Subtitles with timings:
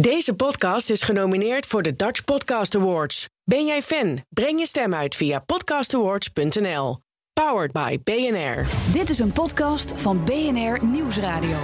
[0.00, 3.28] Deze podcast is genomineerd voor de Dutch Podcast Awards.
[3.44, 4.24] Ben jij fan?
[4.28, 6.98] Breng je stem uit via podcastawards.nl.
[7.32, 8.66] Powered by BNR.
[8.92, 11.58] Dit is een podcast van BNR Nieuwsradio.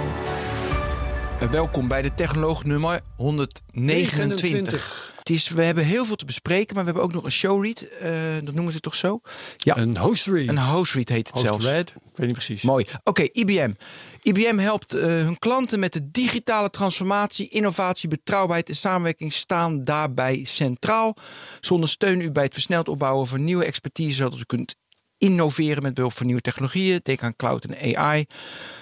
[1.43, 4.17] Uh, welkom bij de Technoloog nummer 129.
[4.17, 5.13] 29.
[5.17, 7.85] Het is, we hebben heel veel te bespreken, maar we hebben ook nog een showread.
[8.03, 8.09] Uh,
[8.43, 9.21] dat noemen ze toch zo?
[9.57, 10.47] Ja, Een host read.
[10.47, 11.65] een host read heet het Host zelfs.
[11.65, 11.89] read?
[11.89, 12.61] Ik weet niet precies.
[12.61, 12.85] Mooi.
[13.03, 13.71] Oké, IBM.
[14.21, 20.43] IBM helpt uh, hun klanten met de digitale transformatie, innovatie, betrouwbaarheid en samenwerking staan daarbij
[20.43, 21.15] centraal.
[21.59, 24.75] Ze ondersteunen u bij het versneld opbouwen van nieuwe expertise, zodat u kunt
[25.17, 26.99] innoveren met behulp van nieuwe technologieën.
[27.03, 28.25] Denk aan cloud en AI.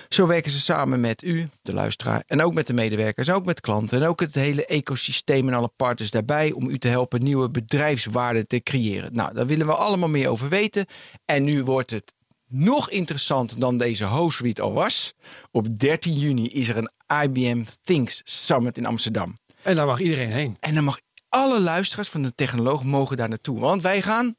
[0.09, 3.45] Zo werken ze samen met u, de luisteraar, en ook met de medewerkers, en ook
[3.45, 7.23] met klanten, en ook het hele ecosysteem en alle partners daarbij om u te helpen
[7.23, 9.15] nieuwe bedrijfswaarden te creëren.
[9.15, 10.85] Nou, daar willen we allemaal meer over weten.
[11.25, 12.13] En nu wordt het
[12.57, 15.13] nog interessanter dan deze read al was.
[15.51, 16.91] Op 13 juni is er een
[17.23, 19.37] IBM Thinks Summit in Amsterdam.
[19.61, 20.57] En daar mag iedereen heen.
[20.59, 23.59] En dan mag alle luisteraars van de technoloog mogen daar naartoe.
[23.59, 24.35] Want wij gaan.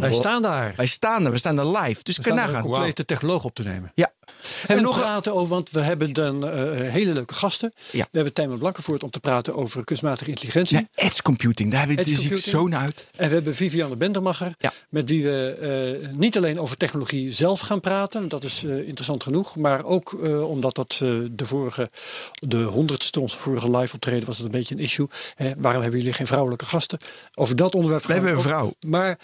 [0.00, 0.72] Wij staan daar.
[0.76, 2.02] Wij staan er, we staan er live.
[2.02, 2.64] Dus We kan staan nagaan.
[2.64, 3.92] een complete technoloog op te nemen.
[3.94, 4.12] Ja.
[4.66, 7.72] En we nog praten over, want we hebben dan eh, hele leuke gasten.
[7.90, 8.02] Ja.
[8.02, 10.78] We hebben Tijmen Blankenvoort om te praten over kunstmatige intelligentie.
[10.78, 12.48] Ja, edge computing, daar hebben we dus computing.
[12.48, 13.06] zo naar uit.
[13.14, 14.72] En we hebben Vivianne Bendermacher, Ja.
[14.88, 18.28] met wie we eh, niet alleen over technologie zelf gaan praten.
[18.28, 19.56] Dat is eh, interessant genoeg.
[19.56, 20.96] Maar ook eh, omdat dat
[21.30, 21.88] de vorige,
[22.32, 25.06] de honderdste, onze vorige live optreden was dat een beetje een issue.
[25.34, 26.98] Hè, waarom hebben jullie geen vrouwelijke gasten?
[27.34, 28.72] Over dat onderwerp We hebben een vrouw.
[28.86, 29.18] Maar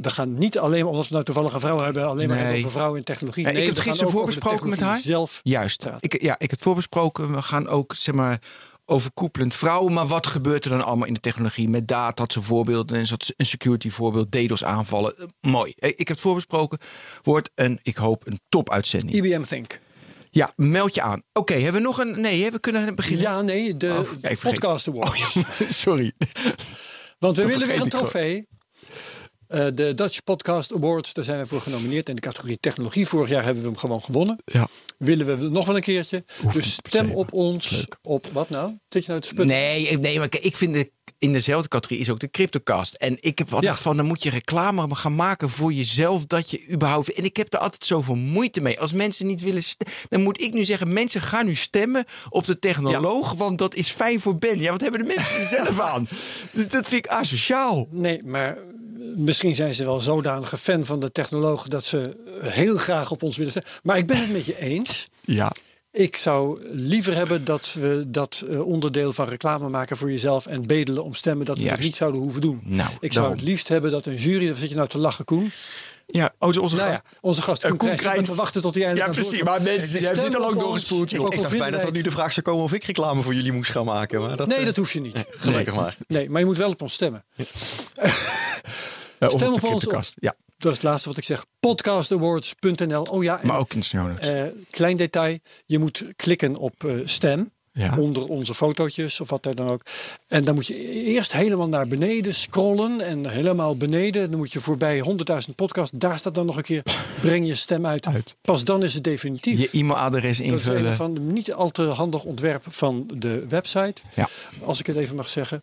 [0.00, 2.38] we gaan niet alleen, omdat we nou toevallig een vrouw hebben, alleen maar Nee.
[2.44, 3.42] hebben over vrouwen in technologie.
[3.42, 4.98] Ja, ik Nee, heb het gisteren voorbesproken met haar.
[4.98, 5.40] Zelf.
[5.42, 5.78] Juist.
[5.78, 5.98] praten.
[6.10, 7.32] Ik, ja, ik heb het voorbesproken.
[7.34, 8.38] We gaan ook, zeg maar,
[8.84, 9.92] overkoepelend vrouwen.
[9.92, 11.68] Maar wat gebeurt er dan allemaal in de technologie?
[11.68, 12.96] Met data had ze voorbeelden.
[12.96, 13.06] En
[13.36, 14.30] een security voorbeeld.
[14.32, 15.16] DDoS aanvallen.
[15.18, 15.72] Eh, mooi.
[15.76, 16.78] Eh, Ik heb het voorbesproken.
[17.22, 19.12] Wordt een, ik hoop, een topuitzending.
[19.24, 19.80] IBM Think.
[20.30, 21.22] Ja, meld je aan.
[21.32, 22.20] Oké, hebben we nog een...
[22.20, 23.22] Nee, we kunnen beginnen.
[23.22, 24.36] Ja, nee, de Oh, ja.
[24.42, 25.36] Podcast Awards.
[25.84, 26.12] Sorry.
[27.18, 28.48] Want we Dat willen weer een trofee.
[29.48, 33.06] Eh, de Dutch Podcast Awards, daar zijn we voor genomineerd in de categorie technologie.
[33.08, 34.38] Vorig jaar hebben we hem gewoon gewonnen.
[34.44, 34.66] Ja.
[34.98, 36.24] Willen we nog wel een keertje.
[36.42, 37.84] Hoeft dus stem op ons.
[38.02, 38.72] Op wat nou?
[38.88, 39.46] Zit je nou te sputten?
[39.56, 42.94] Nee, ik- nee, maar kijk, ik vind de, in dezelfde categorie is ook de CryptoCast.
[42.94, 43.82] En ik heb altijd Ja.
[43.82, 46.26] van, dan moet je reclame gaan maken voor jezelf.
[46.26, 47.12] Dat je überhaupt...
[47.12, 48.80] En ik heb er altijd zoveel moeite mee.
[48.80, 50.92] Als mensen niet willen stemmen, dan moet ik nu zeggen...
[50.92, 54.60] mensen gaan nu stemmen op de technoloog, want dat is fijn voor Ben.
[54.60, 56.08] Ja, wat hebben de mensen er zelf aan?
[56.52, 57.86] Dus dat vind ik asociaal.
[57.90, 58.58] Nee, maar
[59.16, 63.36] misschien zijn ze wel zodanige fan van de technoloog dat ze heel graag op ons
[63.36, 63.72] willen stemmen.
[63.82, 65.08] Maar ik ben het met je eens.
[65.20, 65.52] Ja.
[65.92, 70.66] Ik zou liever hebben dat we dat eh, onderdeel van reclame maken voor jezelf en
[70.66, 71.76] bedelen om stemmen dat we Juist.
[71.76, 72.62] dat niet zouden hoeven doen.
[72.66, 73.32] Nou, ik zou daarom.
[73.32, 75.50] het liefst hebben dat een jury, daar zit je nou te lachen, Koen.
[76.06, 77.02] Ja, oh, zo onze Nou gast.
[77.12, 79.42] ja, onze gast Eh, Koen, te wachten tot hij eindelijk Ja, precies.
[79.42, 81.24] Maar mensen, die hebben dit al lang op doorgespoeld, joh.
[81.24, 83.52] ook Ik dacht bijna dat nu de vraag zou komen of ik reclame voor jullie
[83.52, 84.20] moest gaan maken.
[84.20, 85.24] Maar dat, Nee, eh, dat hoef je niet.
[85.30, 85.96] gelukkig maar.
[86.08, 87.24] Nee, maar je moet wel op ons stemmen.
[87.34, 87.44] Ja,
[89.18, 89.68] Stem de op ons op.
[89.68, 90.14] CryptoCast.
[90.20, 91.44] Ja, Dat is het laatste wat ik zeg.
[91.60, 93.02] Podcastawards.nl.
[93.02, 94.26] Oh ja, en, maar ook in de show notes.
[94.28, 95.38] eh, klein detail.
[95.66, 97.50] Je moet klikken op eh, stem.
[97.72, 97.96] Ja.
[97.98, 99.82] Onder onze fotootjes of wat er dan ook.
[100.28, 103.00] En dan moet je eerst helemaal naar beneden scrollen.
[103.00, 104.30] En helemaal beneden.
[104.30, 105.02] Dan moet je voorbij
[105.48, 105.98] 100.000 podcasts.
[105.98, 106.82] Daar staat dan nog een keer.
[107.20, 108.06] Breng je stem uit.
[108.06, 108.36] Uit.
[108.40, 109.58] Pas dan is het definitief.
[109.72, 110.94] Je e-mailadres Dat is invullen.
[110.94, 114.02] van de niet al te handig ontwerp van de website.
[114.14, 114.28] Ja.
[114.64, 115.62] Als ik het even mag zeggen.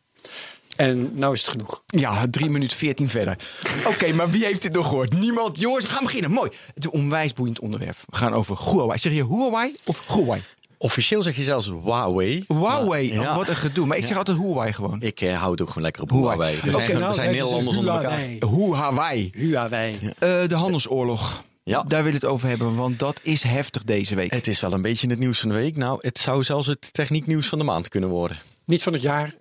[0.76, 1.84] En nou is het genoeg.
[1.88, 3.38] Ja, 3 minuten 14 verder.
[3.92, 5.14] Oké, maar wie heeft dit nog gehoord?
[5.20, 5.60] Niemand.
[5.60, 6.32] Jongens, we gaan beginnen.
[6.32, 6.50] Mooi.
[6.74, 7.96] Het is een onwijs boeiend onderwerp.
[8.10, 9.00] We gaan over Huawei.
[9.00, 10.42] Zeg je Huawei of Huawei?
[10.78, 12.44] Officieel zeg je zelfs Huawei.
[12.48, 13.14] Huawei.
[13.16, 13.36] Maar- ja.
[13.36, 13.86] wat een gedoe.
[13.86, 15.02] Maar ik zeg altijd Huawei gewoon.
[15.02, 16.36] Ik eh, hou het ook gewoon lekker op Huawei.
[16.36, 16.62] Huawei.
[16.72, 18.12] We Oké, zijn, nou, we zijn Nederlanders onder elkaar.
[18.20, 18.40] Huawei.
[18.40, 19.30] Huawei.
[19.38, 20.00] Huawei.
[20.20, 21.44] Eh, de handelsoorlog.
[21.64, 21.84] Ja.
[21.84, 24.32] Daar wil ik het over hebben, want dat is heftig deze week.
[24.32, 25.76] Het is wel een beetje het nieuws van de week.
[25.76, 28.38] Nou, het zou zelfs het technieknieuws van de maand kunnen worden.
[28.66, 29.34] Niet van het jaar.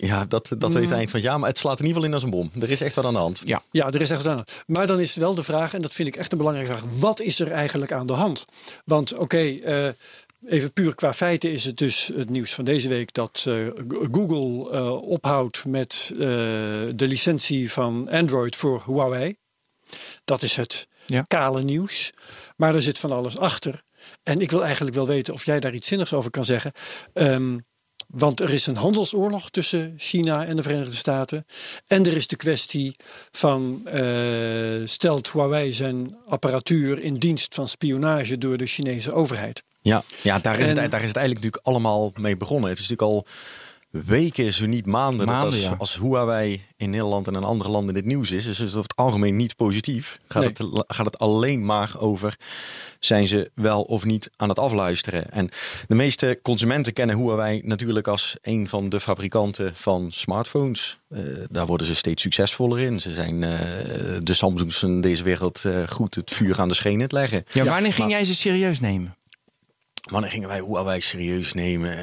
[0.00, 1.38] Ja, dat, dat weet het eind van het jaar.
[1.38, 2.62] Maar het slaat in ieder geval in als een bom.
[2.62, 3.42] Er is echt wat aan de hand.
[3.44, 3.62] Ja.
[3.70, 4.44] Ja, er is echt wat aan.
[4.66, 6.98] Maar dan is wel de vraag, en dat vind ik echt een belangrijke vraag.
[7.00, 8.44] Wat is er eigenlijk aan de hand?
[8.84, 9.88] Want oké, eh,
[10.46, 13.54] even puur qua feiten is het dus het nieuws van deze week dat eh,
[14.12, 16.18] Google eh, ophoudt met eh,
[16.94, 19.36] de licentie van Android voor Huawei.
[20.24, 21.22] Dat is het Ja.
[21.22, 22.10] kale nieuws.
[22.56, 23.82] Maar er zit van alles achter.
[24.22, 26.72] En ik wil eigenlijk wel weten of jij daar iets zinnigs over kan zeggen.
[27.12, 27.58] Ehm,
[28.08, 31.46] Want er is een handelsoorlog tussen China en de Verenigde Staten.
[31.86, 32.96] En er is de kwestie
[33.30, 39.62] van uh, stelt Huawei zijn apparatuur in dienst van spionage door de Chinese overheid.
[39.80, 42.70] Ja, ja daar, is het, daar is het eigenlijk natuurlijk allemaal mee begonnen.
[42.70, 43.26] Het is natuurlijk al
[43.90, 48.30] weken, zo niet maanden, als, als Huawei in Nederland en in andere landen het nieuws
[48.30, 50.20] is, is het over het algemeen niet positief.
[50.28, 52.36] Gaat, het, gaat het alleen maar over
[52.98, 55.30] zijn ze wel of niet aan het afluisteren.
[55.30, 55.48] En
[55.86, 60.98] de meeste consumenten kennen Huawei natuurlijk als een van de fabrikanten van smartphones.
[61.10, 61.20] Uh,
[61.50, 63.00] daar worden ze steeds succesvoller in.
[63.00, 63.58] Ze zijn uh,
[64.22, 67.44] de Samsungs van deze wereld uh, goed het vuur aan de schenen het leggen.
[67.52, 69.16] Ja, wanneer ging jij ze serieus nemen?
[70.10, 71.96] Wanneer gingen wij Huawei serieus nemen?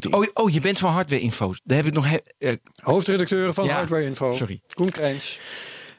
[0.00, 0.14] Denk...
[0.16, 1.52] Oh, oh, je bent van Hardware Info.
[1.64, 2.06] Daar heb ik nog.
[2.38, 2.52] Uh...
[2.82, 3.74] Hoofdredacteur van ja.
[3.74, 4.32] Hardware Info.
[4.32, 4.60] Sorry.
[4.74, 5.40] Koen Krijns.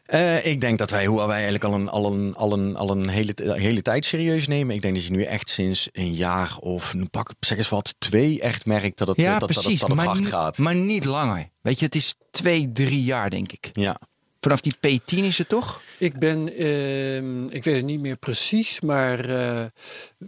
[0.08, 3.08] Uh, ik denk dat wij Huawei eigenlijk al een, al een, al een, al een
[3.08, 4.76] hele, hele tijd serieus nemen.
[4.76, 7.96] Ik denk dat je nu echt sinds een jaar of nu pak zeg eens wat,
[7.98, 10.58] twee echt merkt dat het, ja, dat, precies, dat, dat, het hard gaat.
[10.58, 11.50] Maar niet langer.
[11.62, 13.70] Weet je, het is twee, drie jaar denk ik.
[13.74, 14.00] Ja.
[14.44, 15.82] Vanaf die P10 is het toch?
[15.98, 19.62] Ik ben, uh, ik weet het niet meer precies, maar uh,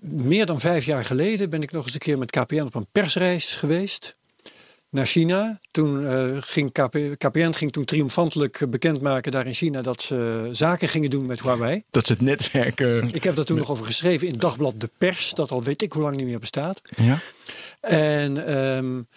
[0.01, 2.87] meer dan vijf jaar geleden ben ik nog eens een keer met KPN op een
[2.91, 4.15] persreis geweest
[4.89, 5.59] naar China.
[5.71, 10.89] Toen uh, ging KP, KPN ging toen triomfantelijk bekendmaken daar in China dat ze zaken
[10.89, 11.83] gingen doen met Huawei.
[11.91, 12.79] Dat ze het netwerk.
[13.11, 15.93] Ik heb daar toen nog over geschreven in Dagblad De Pers, dat al weet ik
[15.93, 16.81] hoe lang niet meer bestaat.
[16.95, 17.19] Ja.
[17.79, 19.07] En um,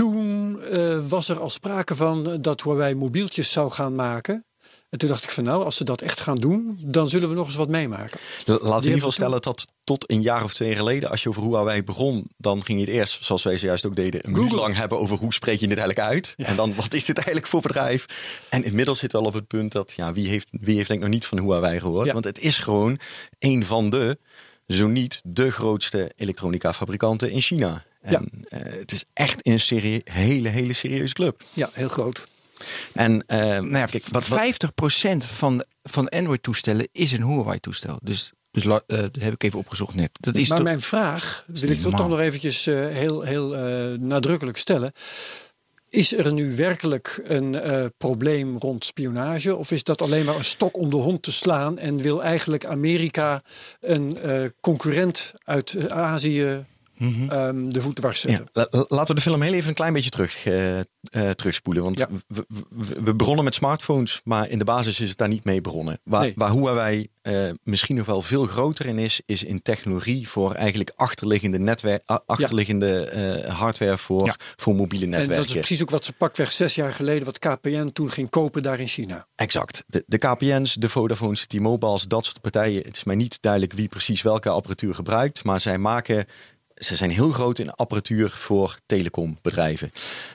[0.00, 4.44] toen uh, was er al sprake van dat Huawei mobieltjes zou gaan maken.
[4.88, 7.34] En toen dacht ik van nou, als ze dat echt gaan doen, dan zullen we
[7.34, 8.20] nog eens wat meemaken.
[8.44, 11.28] Laten we in ieder geval stellen dat tot een jaar of twee geleden, als je
[11.28, 14.52] over Huawei begon, dan ging je het eerst, zoals wij zojuist ook deden, een minuut
[14.52, 16.34] lang hebben over hoe spreek je dit eigenlijk uit.
[16.36, 18.06] En dan, wat is dit eigenlijk voor bedrijf?
[18.48, 21.06] En inmiddels zit wel op het punt dat, ja, wie heeft, wie heeft denk ik
[21.06, 22.12] nog niet van Huawei gehoord?
[22.12, 22.98] Want het is gewoon
[23.38, 24.18] een van de,
[24.66, 27.84] zo niet de grootste elektronica fabrikanten in China.
[28.00, 28.58] En ja.
[28.58, 31.42] uh, het is echt een serie, hele, hele serieuze club.
[31.54, 32.24] Ja, heel groot.
[32.92, 34.28] En uh, nou ja, kijk, wat, 50%
[35.16, 37.98] van, van Android-toestellen is een Huawei-toestel.
[38.02, 40.10] Dus, dus uh, dat heb ik even opgezocht net.
[40.12, 43.48] Dat is maar mijn vraag wil ik toch nog eventjes heel, heel
[43.98, 44.92] nadrukkelijk stellen.
[45.90, 49.56] Is er nu werkelijk een uh, probleem rond spionage?
[49.56, 52.66] Of is dat alleen maar een stok om de hond te slaan en wil eigenlijk
[52.66, 53.42] Amerika
[53.80, 56.64] een uh, concurrent uit Azië
[57.00, 57.72] Mm -hmm.
[57.72, 58.48] de voet dwars zetten.
[58.52, 60.82] Ja, laten we de film heel even een klein beetje terug, uh, uh,
[61.30, 61.82] terugspoelen.
[61.82, 62.08] Want ja.
[62.26, 65.60] we, we, we, begonnen met smartphones, maar in de basis is het daar niet mee
[65.60, 65.98] begonnen.
[66.04, 66.32] Waar, nee.
[66.36, 67.06] waar Huawei
[67.62, 73.10] misschien nog wel veel groter in is, is in technologie voor eigenlijk achterliggende, netwerk, achterliggende
[73.14, 73.52] ja.
[73.52, 75.34] hardware voor, voor mobiele netwerken.
[75.34, 78.30] En dat is precies ook wat ze pakweg zes jaar geleden, wat KPN toen ging
[78.30, 79.26] kopen daar in China.
[79.34, 79.84] Exact.
[79.86, 82.82] De, de KPN's, de Vodafones, de T-Mobiles, dat soort partijen.
[82.82, 86.26] Het is mij niet duidelijk wie precies welke apparatuur gebruikt, maar zij maken
[86.84, 89.90] ze zijn heel groot in apparatuur voor telecombedrijven.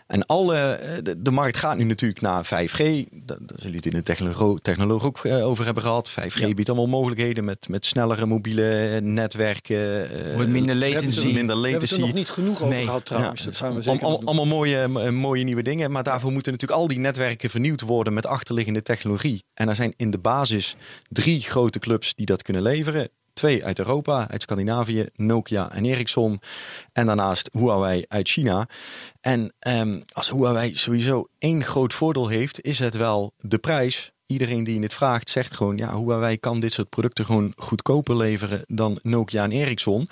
[0.08, 2.78] En alle, eh, de, de, markt gaat nu natuurlijk naar 5G.
[3.12, 6.12] Daar, zullen jullie het in de technologie, technoloog ook eh, over hebben gehad.
[6.12, 10.10] 5G biedt allemaal mogelijkheden met, met snellere mobiele netwerken.
[10.38, 11.32] Uh, minder latency.
[11.34, 11.62] Minder latency.
[11.62, 13.40] We hebben er nog niet genoeg over gehad trouwens.
[13.40, 15.92] Ja, dat gaan we zeker al, allemaal mooie, mooie nieuwe dingen.
[15.92, 19.44] Maar daarvoor moeten natuurlijk al die netwerken vernieuwd worden met achterliggende technologie.
[19.54, 20.76] En er zijn in de basis
[21.10, 23.10] drie grote clubs die dat kunnen leveren.
[23.36, 26.40] Twee uit Europa, uit Scandinavië, Nokia en Ericsson.
[26.94, 28.68] En daarnaast Huawei uit China.
[29.22, 34.64] En um, als Huawei sowieso één groot voordeel heeft, is het wel de prijs iedereen
[34.64, 39.00] die het vraagt zegt gewoon, ja, Huawei kan dit soort producten gewoon goedkoper leveren dan
[39.02, 40.08] Nokia en Ericsson.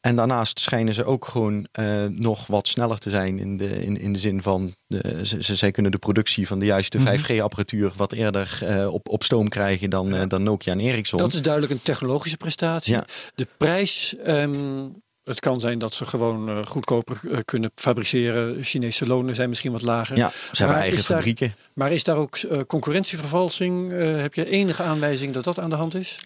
[0.00, 4.00] En daarnaast schijnen ze ook gewoon uh, nog wat sneller te zijn in de, in,
[4.00, 8.12] in de zin van, de, ze, zij kunnen de productie van de juiste 5G-apparatuur wat
[8.12, 11.18] eerder uh, op, op stoom krijgen dan, uh, dan Nokia en Ericsson.
[11.18, 12.94] Dat is duidelijk een technologische prestatie.
[12.94, 13.04] Ja.
[13.34, 18.64] De prijs um, het kan zijn dat ze gewoon uh, goedkoper uh, kunnen fabriceren.
[18.64, 20.16] Chinese lonen zijn misschien wat lager.
[20.16, 21.46] Ja, ze hebben eigen fabrieken.
[21.46, 23.92] Daar, maar is daar ook uh, concurrentievervalsing?
[24.20, 26.20] heb je enige aanwijzing dat dat aan de hand is?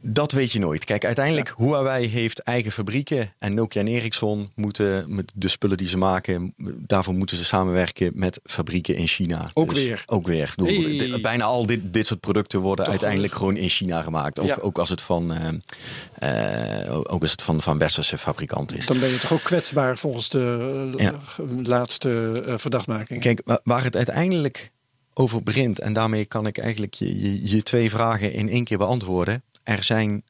[0.00, 0.84] Dat weet je nooit.
[0.84, 1.64] Kijk, uiteindelijk ja.
[1.64, 6.54] Huawei heeft eigen fabrieken en Nokia en Ericsson moeten met de spullen die ze maken,
[6.78, 9.50] daarvoor moeten ze samenwerken met fabrieken in China.
[9.54, 10.02] Ook dus weer.
[10.06, 10.54] Ook weer.
[10.56, 11.20] Hey.
[11.20, 14.38] Bijna al dit, dit soort producten worden Toch uiteindelijk gewoon in China gemaakt.
[14.38, 14.56] Ook, ja.
[14.60, 18.86] ook als het van, uh, uh, ook als het van, van westerse fabrikanten is.
[18.86, 21.14] Dan ben je toch ook kwetsbaar volgens de ja.
[21.62, 23.20] laatste uh, verdachtmaking.
[23.20, 24.70] Kijk, waar het uiteindelijk
[25.14, 28.78] over begint, en daarmee kan ik eigenlijk je, je, je twee vragen in één keer
[28.78, 30.24] beantwoorden er zijn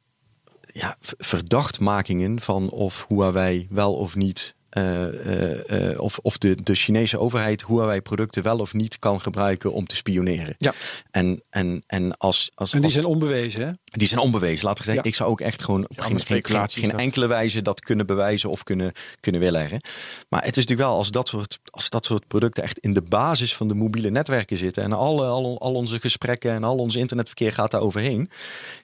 [0.73, 4.55] ja, verdachtmakingen van of Huawei wel of niet.
[4.79, 9.73] Uh, uh, uh, of, of de, de Chinese overheid Huawei-producten wel of niet kan gebruiken
[9.73, 10.55] om te spioneren.
[10.59, 10.73] Ja.
[11.11, 13.73] En, en, en, als, als, en die als, zijn onbewezen, hè?
[13.99, 15.05] Die zijn onbewezen, laten we zeggen.
[15.05, 15.11] Ja.
[15.11, 18.93] Ik zou ook echt gewoon op geen, geen, enkele wijze dat kunnen bewijzen of kunnen,
[19.21, 19.81] kunnen weerleggen.
[20.29, 23.03] Maar het is natuurlijk wel als dat, soort, als dat soort producten echt in de
[23.03, 24.83] basis van de mobiele netwerken zitten.
[24.83, 28.31] En alle, al, al onze gesprekken en al ons internetverkeer gaat daar overheen.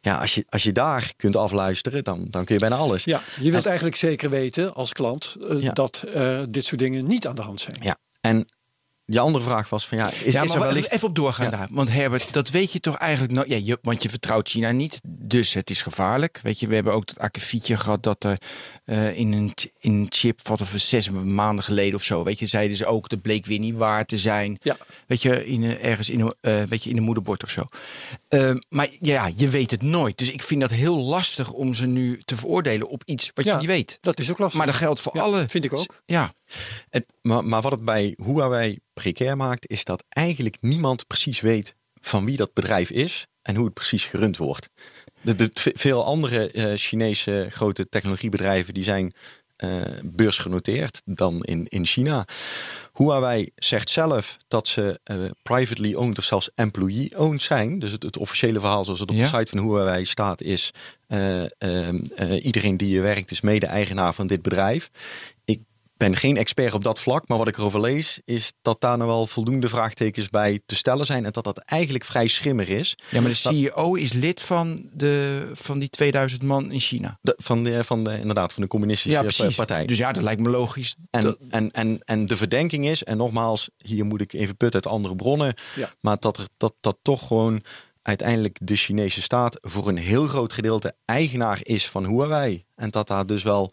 [0.01, 3.05] Ja, als je, als je daar kunt afluisteren, dan, dan kun je bijna alles.
[3.05, 5.73] Ja, je wilt eigenlijk zeker weten als klant eh, Ja.
[5.73, 7.77] dat eh, dit soort dingen niet aan de hand zijn.
[7.81, 7.97] Ja.
[8.21, 8.47] En
[9.11, 10.91] je andere vraag was van ja, is, ja, is maar er wellicht...
[10.91, 11.51] even op doorgaan Ja.
[11.51, 11.69] daar.
[11.71, 13.49] Want Herbert, dat weet je toch eigenlijk nooit.
[13.49, 16.41] Ja, je, want je vertrouwt China niet, dus het is gevaarlijk.
[16.43, 18.39] Weet je, we hebben ook dat akkefietje gehad dat er
[18.85, 22.47] eh, in, een, in een chip, wat of zes maanden geleden of zo, weet je,
[22.47, 24.59] zeiden ze ook, dat bleek weer niet waar te zijn.
[24.63, 24.77] Ja.
[25.07, 27.63] Weet je, in, een- ergens in een, eh, weet je, in een moederbord of zo.
[28.29, 30.19] Eh, maar ja, je weet het nooit.
[30.19, 33.55] Dus ik vind dat heel lastig om ze nu te veroordelen op iets wat je
[33.55, 33.99] niet weet.
[34.01, 34.59] Dat is ook lastig.
[34.59, 35.45] Maar dat geldt voor alle.
[35.49, 35.95] Vind ik ook.
[36.07, 36.33] Ja,
[36.89, 41.75] Het, maar, maar wat het bij Huawei precair maakt, is dat eigenlijk niemand precies weet
[42.01, 44.69] van wie dat bedrijf is en hoe het precies gerund wordt.
[45.23, 49.13] De, de, ve- veel andere eh, Chinese grote technologiebedrijven die zijn
[49.57, 49.71] eh,
[50.03, 52.27] beursgenoteerd dan in, in China.
[52.95, 57.79] Huawei zegt zelf dat ze eh, privately owned of zelfs employee-owned zijn.
[57.79, 59.31] Dus het, het officiële verhaal zoals het op Ja.
[59.31, 60.71] de site van Huawei staat is...
[62.43, 64.91] iedereen die hier werkt is mede-eigenaar van dit bedrijf.
[65.45, 65.61] Ik
[65.99, 68.21] ben geen expert op dat vlak, maar wat ik erover lees...
[68.25, 71.25] is dat daar nou wel voldoende vraagtekens bij te stellen zijn...
[71.25, 72.99] en dat dat eigenlijk vrij schimmer is.
[73.11, 77.19] ja maar de CEO is lid van, de, van die 2000 man in China.
[77.23, 79.87] De- van, de, van de, inderdaad, van de communistische eh, partij.
[79.87, 80.97] Dus ja, dat lijkt me logisch.
[81.11, 84.83] En, dat- en, en, en de verdenking is, en nogmaals, hier moet ik even putten
[84.83, 85.91] uit andere bronnen, Ja.
[86.01, 87.63] maar dat, er, dat dat toch gewoon
[88.03, 92.65] uiteindelijk de Chinese staat voor een heel groot gedeelte eigenaar is van Huawei.
[92.75, 93.71] En dat daar dus wel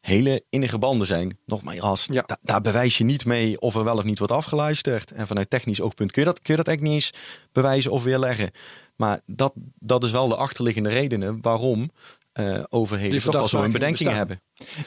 [0.00, 1.38] hele innige banden zijn.
[1.46, 2.22] Nogmaals, Ja.
[2.26, 5.12] da- daar bewijs je niet mee of er wel of niet wordt afgeluisterd.
[5.12, 8.02] En vanuit technisch oogpunt kun je dat, kun je dat eigenlijk niet eens bewijzen of
[8.02, 8.50] weerleggen.
[8.96, 11.90] Maar dat, dat is wel de achterliggende redenen waarom
[12.32, 14.16] eh overheden toch wel zo een verdachtmakingen bedenking bestaan.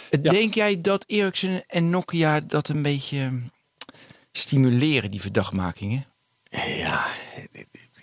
[0.10, 0.24] hebben.
[0.24, 0.32] Ja.
[0.40, 3.40] Denk jij dat Ericsson en Nokia dat een beetje hm,
[4.32, 6.06] stimuleren, die verdachtmakingen?
[6.78, 7.06] Ja,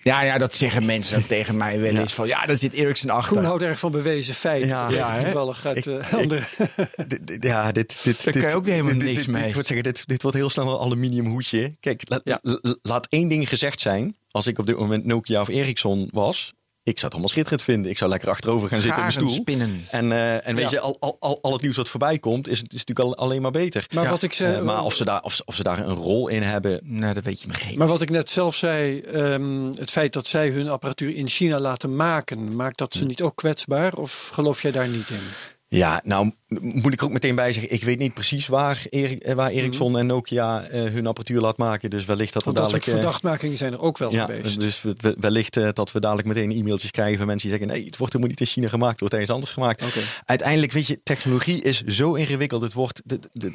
[0.02, 3.36] Ja, ja, dat zeggen mensen tegen mij wel eens van ja, daar zit Ericsson achter.
[3.36, 4.68] Koen houdt erg van bewezen feiten.
[4.68, 5.18] Ja.
[5.22, 6.40] Toevallig uit Ik- eh, andere...
[7.40, 9.48] Ja, dit, dit, Daar dit, kan je ook helemaal dit- niks mee.
[9.48, 11.76] Ik moet zeggen, dit, dit wordt heel snel een aluminium hoedje.
[11.80, 12.38] Kijk, la- Ja.
[12.42, 14.16] la- laat één ding gezegd zijn.
[14.30, 16.52] Als ik op dit moment Nokia of Ericsson was,
[16.88, 17.90] ik zou het allemaal schitterend vinden.
[17.90, 19.34] Ik zou lekker achterover gaan zitten in mijn stoel.
[19.40, 19.84] spinnen.
[19.90, 20.70] En, eh, en weet Ja.
[20.70, 23.42] je, al, al, al, al het nieuws wat voorbij komt, is, is natuurlijk al, alleen
[23.42, 23.86] maar beter.
[23.94, 25.94] Maar wat ik zei- Eh, maar of ze, daar, of, ze- of ze daar een
[25.94, 27.78] rol in hebben, Nou, dat weet je me geen.
[27.78, 31.58] Maar wat ik net zelf zei, ehm, het feit dat zij hun apparatuur in China
[31.60, 33.94] laten maken, maakt dat ze niet ook kwetsbaar?
[33.94, 35.20] Of geloof jij daar niet in?
[35.68, 37.72] Ja, nou moet ik er ook meteen bij zeggen.
[37.72, 41.56] Ik weet niet precies waar, Eri- eh, waar Ericsson en Nokia eh, hun apparatuur laat
[41.56, 41.90] maken.
[41.90, 43.04] Dus wellicht dat er Want dat soort dadelijk...
[43.04, 44.60] eh, verdachtmakingen zijn er ook wel ja, geweest.
[44.60, 47.76] dus we- we- wellicht dat we dadelijk meteen e-mailtjes krijgen van mensen die zeggen...
[47.76, 49.82] nee, het wordt helemaal niet in China gemaakt, het wordt ergens anders gemaakt.
[50.24, 52.62] Uiteindelijk, weet je, technologie is zo ingewikkeld.
[52.62, 53.02] Het wordt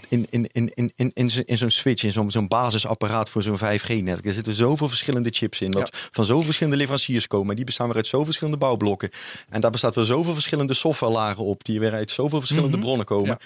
[0.10, 3.44] in, in, in, in, in, in, zo- in zo'n switch, in zo'n zo'n basisapparaat voor
[3.44, 4.26] zo'n 5G-netwerk.
[4.26, 7.50] Er zitten zoveel verschillende chips in, wat van zoveel verschillende leveranciers komen.
[7.50, 9.10] En die bestaan weer uit zoveel verschillende bouwblokken.
[9.50, 13.28] En daar bestaat weer zoveel verschillende softwarelagen op, die weer uit zoveel verschillende bronnen komen.
[13.30, 13.38] Ja.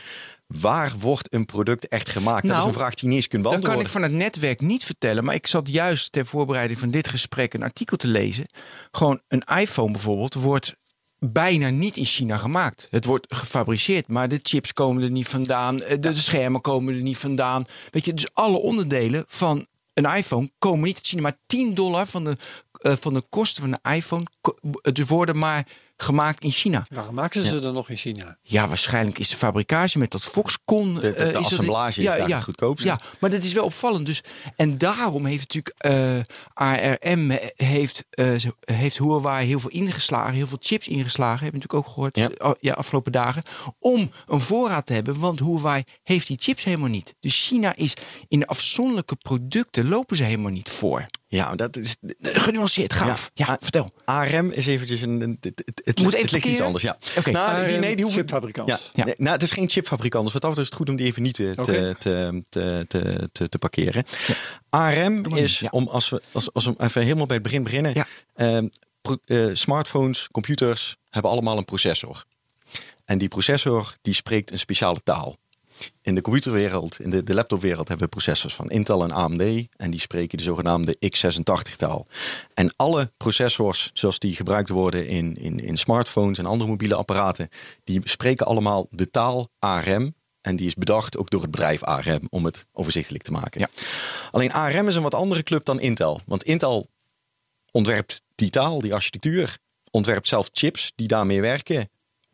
[0.59, 2.41] Waar wordt een product echt gemaakt?
[2.41, 3.89] dat is Nou, een vraag die je niet eens kunt Dat beantwoorden.
[3.91, 5.23] kan ik van het netwerk niet vertellen.
[5.23, 8.45] Maar ik zat juist ter voorbereiding van dit gesprek een artikel te lezen.
[8.91, 10.75] Gewoon een iPhone bijvoorbeeld wordt
[11.19, 12.87] bijna niet in China gemaakt.
[12.91, 15.81] Het wordt gefabriceerd, maar de chips komen er niet vandaan.
[15.81, 17.65] eh, De, schermen komen er niet vandaan.
[17.91, 21.21] Weet je, dus alle onderdelen van een iPhone komen niet uit China.
[21.21, 22.35] Maar 10 dollar van de,
[22.71, 24.23] eh, van de kosten van een iPhone
[24.93, 25.65] dus worden maar
[25.97, 26.85] gemaakt in China.
[26.89, 28.37] Waarom maken ze dan nog in China?
[28.41, 30.93] Ja, waarschijnlijk is de fabricage met dat Foxconn.
[30.93, 32.87] De- de- eh, de is dat- assemblage is daar het goedkoopste.
[32.87, 34.05] Ja, maar dat is wel opvallend.
[34.05, 34.21] Dus,
[34.55, 36.19] en daarom heeft natuurlijk eh,
[36.53, 41.43] ARM heeft, eh, zo- heeft Huawei heel veel ingeslagen, heel veel chips ingeslagen.
[41.43, 42.55] Hebben natuurlijk ook gehoord Ja.
[42.59, 43.43] ja, afgelopen dagen.
[43.79, 47.15] Om een voorraad te hebben, want Huawei heeft die chips helemaal niet.
[47.19, 47.93] Dus China is
[48.27, 51.05] in de afzonderlijke producten lopen ze helemaal niet voor.
[51.29, 53.29] Ja, dat is, Eh, Genuanceerd, gaaf.
[53.33, 53.57] Ja, Ja.
[53.61, 53.89] vertel.
[54.05, 55.21] ARM is eventjes een.
[55.21, 56.83] een- het, het, het, Moet het even ligt iets anders.
[56.83, 56.97] Ja.
[57.17, 57.31] Oké.
[57.31, 58.69] Nou, die, nee, die hoeven, chipfabrikant.
[58.69, 59.03] Ja, Ja.
[59.05, 60.23] nee, nou, het is geen chipfabrikant.
[60.23, 63.29] Dus wat dat is het goed om die even niet te, te, te, te, te,
[63.31, 64.03] te, te parkeren.
[64.69, 67.93] ARM is, om als we, als, als we even helemaal bij het begin beginnen.
[67.93, 68.07] Ja.
[68.35, 68.67] ehm,
[69.01, 72.23] pro- eh, smartphones, computers hebben allemaal een processor.
[73.05, 75.35] En die processor die spreekt een speciale taal.
[76.01, 79.41] In de computerwereld, in de, de laptopwereld hebben we processors van Intel en AMD.
[79.75, 82.05] En die spreken de zogenaamde x86-taal.
[82.53, 87.49] En alle processors zoals die gebruikt worden in, in, in smartphones en andere mobiele apparaten,
[87.83, 90.15] die spreken allemaal de taal ARM.
[90.41, 93.59] En die is bedacht ook door het bedrijf ARM om het overzichtelijk te maken.
[93.59, 93.67] Ja.
[94.31, 96.21] Alleen ARM is een wat andere club dan Intel.
[96.25, 96.87] Want Intel
[97.71, 99.57] ontwerpt die taal, die architectuur.
[99.91, 101.89] ontwerpt zelf chips die daarmee werken.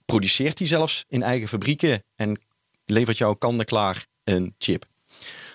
[0.06, 2.40] Produceert die zelfs in eigen fabrieken en
[2.86, 4.86] levert jou kant-en-klaar een chip.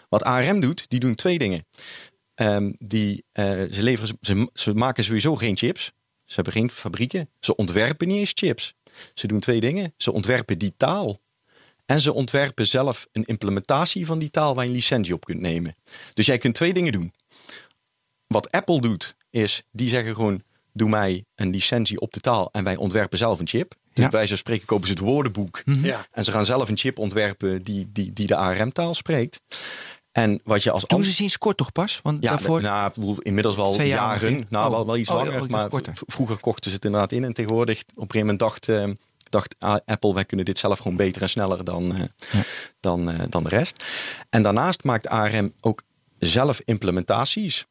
[0.09, 1.67] Wat ARM doet, die doen twee dingen.
[2.35, 5.93] Ehm, die, eh, ze, leveren, ze, ze maken sowieso geen chips.
[6.25, 7.31] Ze hebben geen fabrieken.
[7.41, 8.75] Ze ontwerpen niet eens chips.
[9.15, 9.95] Ze doen twee dingen.
[9.97, 11.19] Ze ontwerpen die taal.
[11.87, 15.41] En ze ontwerpen zelf een implementatie van die taal waar je een licentie op kunt
[15.41, 15.77] nemen.
[16.15, 17.13] Dus jij kunt twee dingen doen.
[18.27, 20.43] Wat Apple doet, is die zeggen gewoon:
[20.73, 23.75] doe mij een licentie op de taal en wij ontwerpen zelf een chip.
[23.99, 24.11] Dus Ja.
[24.11, 26.07] bij wijze van spreken kopen ze het woordenboek Ja.
[26.11, 29.41] en ze gaan zelf een chip ontwerpen die, die, die de ARM-taal spreekt.
[30.13, 32.01] En wat je als Doen ze sinds kort toch pas?
[32.03, 32.61] Want ja, daarvoor...
[32.63, 34.45] nou, ik bedoel, inmiddels wel Twee jaren.
[34.49, 34.71] Nou, Oh.
[34.73, 35.43] wel, wel iets Oh, langer.
[35.43, 35.69] oh, maar
[36.07, 37.25] vroeger kochten ze het inderdaad in.
[37.25, 38.85] En tegenwoordig, op een gegeven moment dacht, eh,
[39.29, 42.03] dacht ah, Apple, wij kunnen dit zelf gewoon beter en sneller dan, eh,
[42.81, 43.85] dan, eh, dan de rest.
[44.31, 45.83] En daarnaast maakt ARM ook
[46.19, 47.67] zelf implementaties.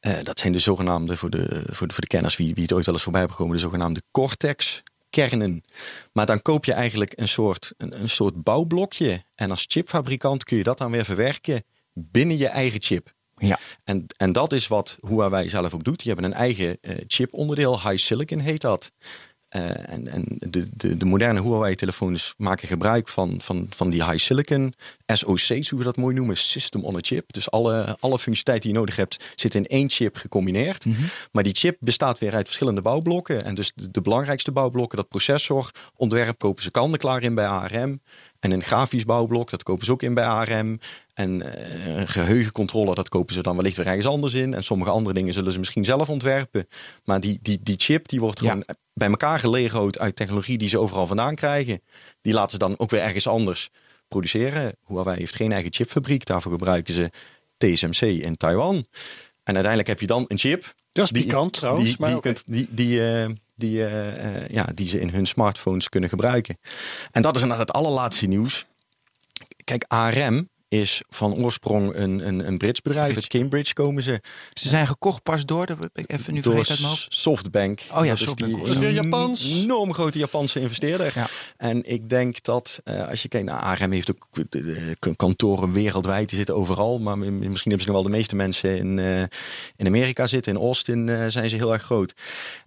[0.00, 2.72] Eh, dat zijn de zogenaamde, voor de, voor de, voor de kenners wie, wie het
[2.72, 4.82] ooit wel eens voorbij hebben gekomen, de zogenaamde Cortex
[5.12, 5.64] kernen.
[6.12, 9.24] Maar dan koop je eigenlijk een soort, een, een soort bouwblokje.
[9.34, 13.14] En als chipfabrikant kun je dat dan weer verwerken binnen je eigen chip.
[13.36, 13.58] Ja.
[13.84, 16.02] En, en dat is wat Huawei zelf ook doet.
[16.02, 18.92] Die hebben een eigen eh, chiponderdeel, High Silicon heet dat.
[19.52, 24.18] Eh, en en de, de, de moderne Huawei-telefoons maken gebruik van, van, van die high
[24.18, 24.74] silicon
[25.06, 27.32] SoC's, hoe we dat mooi noemen, System on a Chip.
[27.32, 30.86] Dus alle, alle functionaliteit die je nodig hebt, zit in één chip gecombineerd.
[31.32, 33.44] Maar die chip bestaat weer uit verschillende bouwblokken.
[33.44, 38.00] En dus de, de belangrijkste bouwblokken, dat processor, ontwerp kopen ze kant-en-klaar in bij ARM.
[38.40, 40.78] En een grafisch bouwblok, dat kopen ze ook in bij ARM.
[41.14, 44.54] En eh, een geheugencontroller, dat kopen ze dan wellicht weer ergens anders in.
[44.54, 46.66] En sommige andere dingen zullen ze misschien zelf ontwerpen.
[47.04, 48.48] Maar die, die, die chip, die wordt Ja.
[48.48, 48.64] gewoon
[48.94, 51.82] bij elkaar gelegoed uit technologie die ze overal vandaan krijgen.
[52.20, 53.68] Die laten ze dan ook weer ergens anders
[54.08, 54.76] produceren.
[54.86, 56.26] Huawei heeft geen eigen chipfabriek.
[56.26, 57.10] Daarvoor gebruiken ze
[57.56, 58.74] TSMC in Taiwan.
[59.44, 60.74] En uiteindelijk heb je dan een chip.
[60.92, 64.66] Dat is pikant trouwens, Die, maar die, kunt, die, die, eh, die, eh, eh, ja,
[64.74, 66.58] die ze in hun smartphones kunnen gebruiken.
[67.10, 68.66] En dat is inderdaad het allerlaatste nieuws.
[69.64, 73.14] Kijk, ARM is van oorsprong een, een, een Brits bedrijf.
[73.14, 74.20] Uit Cambridge komen ze.
[74.52, 77.06] Ze zijn gekocht pas door, dat heb ik even nu door vergeten uit mijn hoofd.
[77.14, 77.80] Softbank.
[77.94, 78.52] Oh ja, dat Softbank.
[78.52, 79.50] is Dat is weer een Japans.
[79.52, 81.12] enorm grote Japanse investeerder.
[81.14, 81.26] Ja.
[81.56, 84.60] En ik denk dat eh, als je kijkt naar ARM heeft ook eh,
[84.98, 86.98] k- kantoren wereldwijd, die zitten overal.
[86.98, 89.20] Maar misschien hebben ze nog wel de meeste mensen in, eh,
[89.76, 90.54] in Amerika zitten.
[90.54, 92.14] In Austin eh, zijn ze heel erg groot.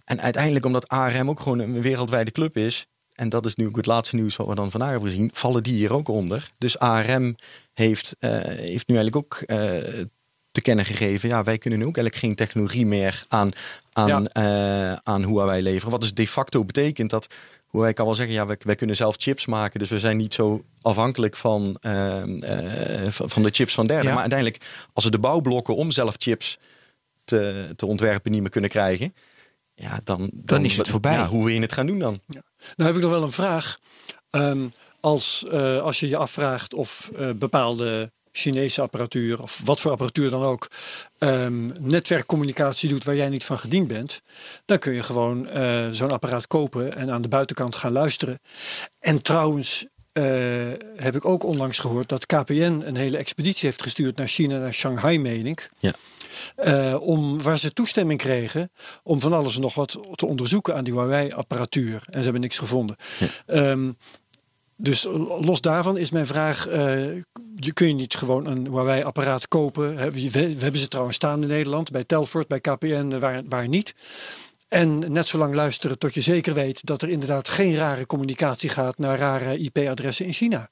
[0.04, 2.86] En uiteindelijk omdat ARM ook gewoon een wereldwijde club is.
[3.16, 5.30] En dat is nu ook het laatste nieuws wat we dan vandaag hebben gezien.
[5.32, 6.50] Vallen die hier ook onder.
[6.58, 7.36] Dus ARM
[7.72, 9.58] heeft, eh, heeft nu eigenlijk ook eh,
[10.50, 11.28] te kennen gegeven.
[11.28, 13.50] Ja, wij kunnen nu ook eigenlijk geen technologie meer aan,
[13.92, 14.92] aan, Ja.
[14.92, 15.90] eh, aan Huawei leveren.
[15.90, 17.26] Wat dus de facto betekent dat
[17.70, 19.78] Huawei kan wel zeggen, ja, wij, wij kunnen zelf chips maken.
[19.78, 21.76] Dus we zijn niet zo afhankelijk van,
[23.08, 24.06] van de chips van derden.
[24.06, 24.12] Ja.
[24.12, 26.58] Maar uiteindelijk, als we de bouwblokken om zelf chips
[27.24, 29.14] te, te ontwerpen niet meer kunnen krijgen.
[29.78, 31.12] Ja, dan, dan, is het voorbij.
[31.12, 32.20] Ja, hoe wil je het gaan doen dan?
[32.26, 32.42] Nou
[32.76, 33.78] heb ik nog wel een vraag.
[34.30, 34.68] Ehm,
[35.00, 40.30] als, eh, als je je afvraagt of eh, bepaalde Chinese apparatuur of wat voor apparatuur
[40.30, 40.70] dan ook
[41.18, 44.20] ehm, netwerkcommunicatie doet waar jij niet van gediend bent,
[44.64, 48.40] dan kun je gewoon eh, zo'n apparaat kopen en aan de buitenkant gaan luisteren.
[48.98, 50.24] En trouwens eh,
[50.96, 54.74] heb ik ook onlangs gehoord dat KPN een hele expeditie heeft gestuurd naar China, naar
[54.74, 55.70] Shanghai, meen ik.
[55.78, 55.92] Ja.
[56.56, 58.70] Eh, om, waar ze toestemming kregen
[59.02, 62.02] om van alles en nog wat te onderzoeken aan die Huawei-apparatuur.
[62.06, 62.96] En ze hebben niks gevonden.
[63.46, 63.92] Ehm,
[64.76, 65.06] dus
[65.40, 67.14] los daarvan is mijn vraag: eh,
[67.54, 69.96] je kun je niet gewoon een Huawei-apparaat kopen?
[69.96, 73.68] We, we hebben ze trouwens staan in Nederland, bij Telfort, bij KPN, eh, waar, waar
[73.68, 73.94] niet.
[74.68, 78.68] En net zo lang luisteren tot je zeker weet dat er inderdaad geen rare communicatie
[78.68, 80.70] gaat naar rare IP-adressen in China.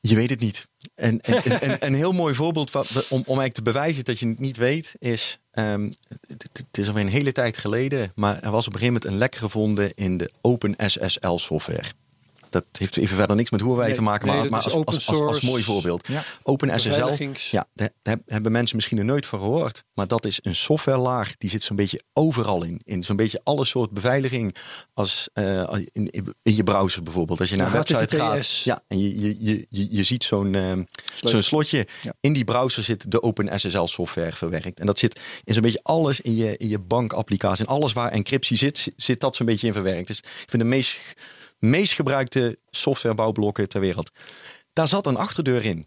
[0.00, 0.66] Je weet het niet.
[0.96, 4.18] En, en, en- en een heel mooi voorbeeld wat, om, om eigenlijk te bewijzen dat
[4.18, 5.38] je het niet weet, is.
[5.50, 5.90] ehm,
[6.26, 9.04] het, het is alweer een hele tijd geleden, maar er was op een gegeven moment
[9.04, 11.90] een lek gevonden in de OpenSSL software.
[12.50, 14.94] Dat heeft even verder niks met Huawei Nee, te maken, nee, maar, maar als, open
[14.94, 16.08] als, als, mooi voorbeeld.
[16.08, 16.22] Ja.
[16.42, 19.84] OpenSSL, Beveiligings- ja, daar hebben mensen misschien nog nooit van gehoord.
[19.94, 22.80] Maar dat is een softwarelaag die zit zo'n beetje overal in.
[22.84, 24.54] In zo'n beetje alle soort beveiliging.
[24.94, 26.10] Als eh, in,
[26.42, 27.40] je browser bijvoorbeeld.
[27.40, 28.62] Als je naar een website gaat.
[28.62, 30.82] Ja, en je, je, je, je, je ziet zo'n ehm,
[31.14, 31.86] zo'n slotje.
[32.02, 32.12] Ja.
[32.20, 34.80] In die browser zit de OpenSSL software verwerkt.
[34.80, 37.66] En dat zit in zo'n beetje alles in je, in je bankapplicatie.
[37.66, 40.06] En alles waar encryptie zit, zit dat zo'n beetje in verwerkt.
[40.06, 40.98] Dus ik vind de meest,
[41.58, 44.10] meest gebruikte softwarebouwblokken ter wereld.
[44.72, 45.86] Daar zat een achterdeur in.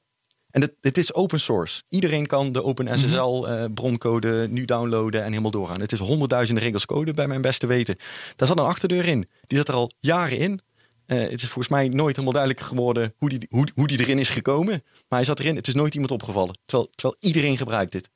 [0.52, 1.84] En het, het is open source.
[1.90, 5.80] Iedereen kan de OpenSSL eh, broncode nu downloaden en helemaal doorgaan.
[5.82, 7.96] Het is honderdduizenden regels code bij mijn beste weten.
[8.36, 9.30] Daar zat een achterdeur in.
[9.48, 10.62] Die zat er al jaren in.
[11.06, 14.20] Eh, het is volgens mij nooit helemaal duidelijk geworden hoe die, hoe, hoe die erin
[14.20, 14.84] is gekomen.
[14.84, 15.56] Maar hij zat erin.
[15.56, 16.58] Het is nooit iemand opgevallen.
[16.66, 18.10] Terwijl, terwijl iedereen gebruikt dit.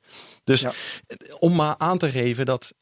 [0.44, 0.72] Dus Ja.
[1.06, 2.72] eh, om maar aan te geven dat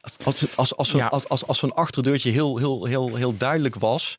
[0.00, 1.06] Als, als, als, als, zo'n- Ja.
[1.06, 4.18] als, als, als zo'n achterdeurtje heel, heel, heel, heel duidelijk was,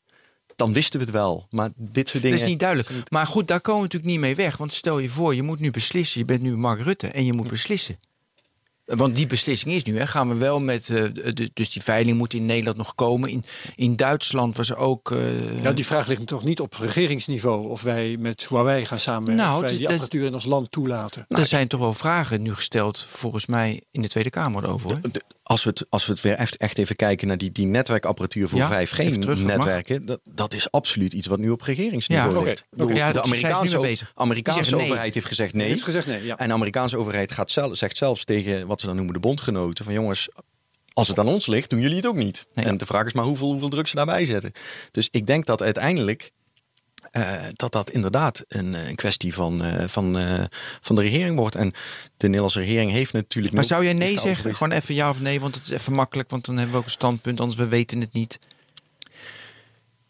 [0.56, 1.46] dan wisten we het wel.
[1.50, 2.38] Maar dit soort Dat dingen.
[2.38, 3.10] is niet duidelijk.
[3.10, 4.56] Maar goed, daar komen we natuurlijk niet mee weg.
[4.56, 6.20] Want stel je voor, je moet nu beslissen.
[6.20, 7.98] Je bent nu Mark Rutte en je moet beslissen.
[8.84, 9.98] Want die beslissing is nu.
[9.98, 10.06] Hè.
[10.06, 10.90] Gaan we wel met.
[10.90, 13.28] eh, de, dus die veiling moet in Nederland nog komen.
[13.30, 13.42] In,
[13.74, 15.10] in Duitsland was er ook.
[15.10, 15.18] eh,
[15.62, 19.44] Nou, die vraag ligt toch niet op regeringsniveau of wij met Huawei gaan samenwerken.
[19.44, 21.24] Nou, of wij het is- die dat- apparatuur in ons land toelaten.
[21.28, 25.00] er zijn toch wel vragen nu gesteld, volgens mij, in de Tweede Kamer over.
[25.48, 28.48] Als we, het, als we het weer echt, echt even kijken naar die, die netwerkapparatuur
[28.48, 29.54] voor Ja, even terug, dat mag.
[29.54, 32.64] 5G-netwerken, dat, dat is absoluut iets wat nu op regeringsniveau Ja, ligt.
[32.70, 34.06] Ja, de Amerikaanse.
[34.14, 34.84] Amerikaanse nee.
[34.84, 35.68] overheid heeft gezegd nee.
[35.68, 36.38] Heeft gezegd nee, ja.
[36.38, 39.84] En de Amerikaanse overheid gaat zelf, zegt zelfs tegen wat ze dan noemen de bondgenoten:
[39.84, 40.28] van jongens,
[40.92, 42.46] als het aan ons ligt, doen jullie het ook niet.
[42.52, 42.64] Nee.
[42.64, 44.52] En de vraag is maar hoeveel, hoeveel druk ze daarbij zetten.
[44.90, 46.30] Dus ik denk dat uiteindelijk.
[47.10, 50.44] Eh, dat dat inderdaad een, eh, een kwestie van, eh, van, eh,
[50.80, 51.54] van de regering wordt.
[51.54, 51.72] En
[52.16, 53.54] de Nederlandse regering heeft natuurlijk.
[53.54, 54.54] Maar zou jij nee zeggen?
[54.54, 56.30] Gewoon even ja of nee, want het is even makkelijk.
[56.30, 58.38] Want dan hebben we ook een standpunt, anders we weten het niet.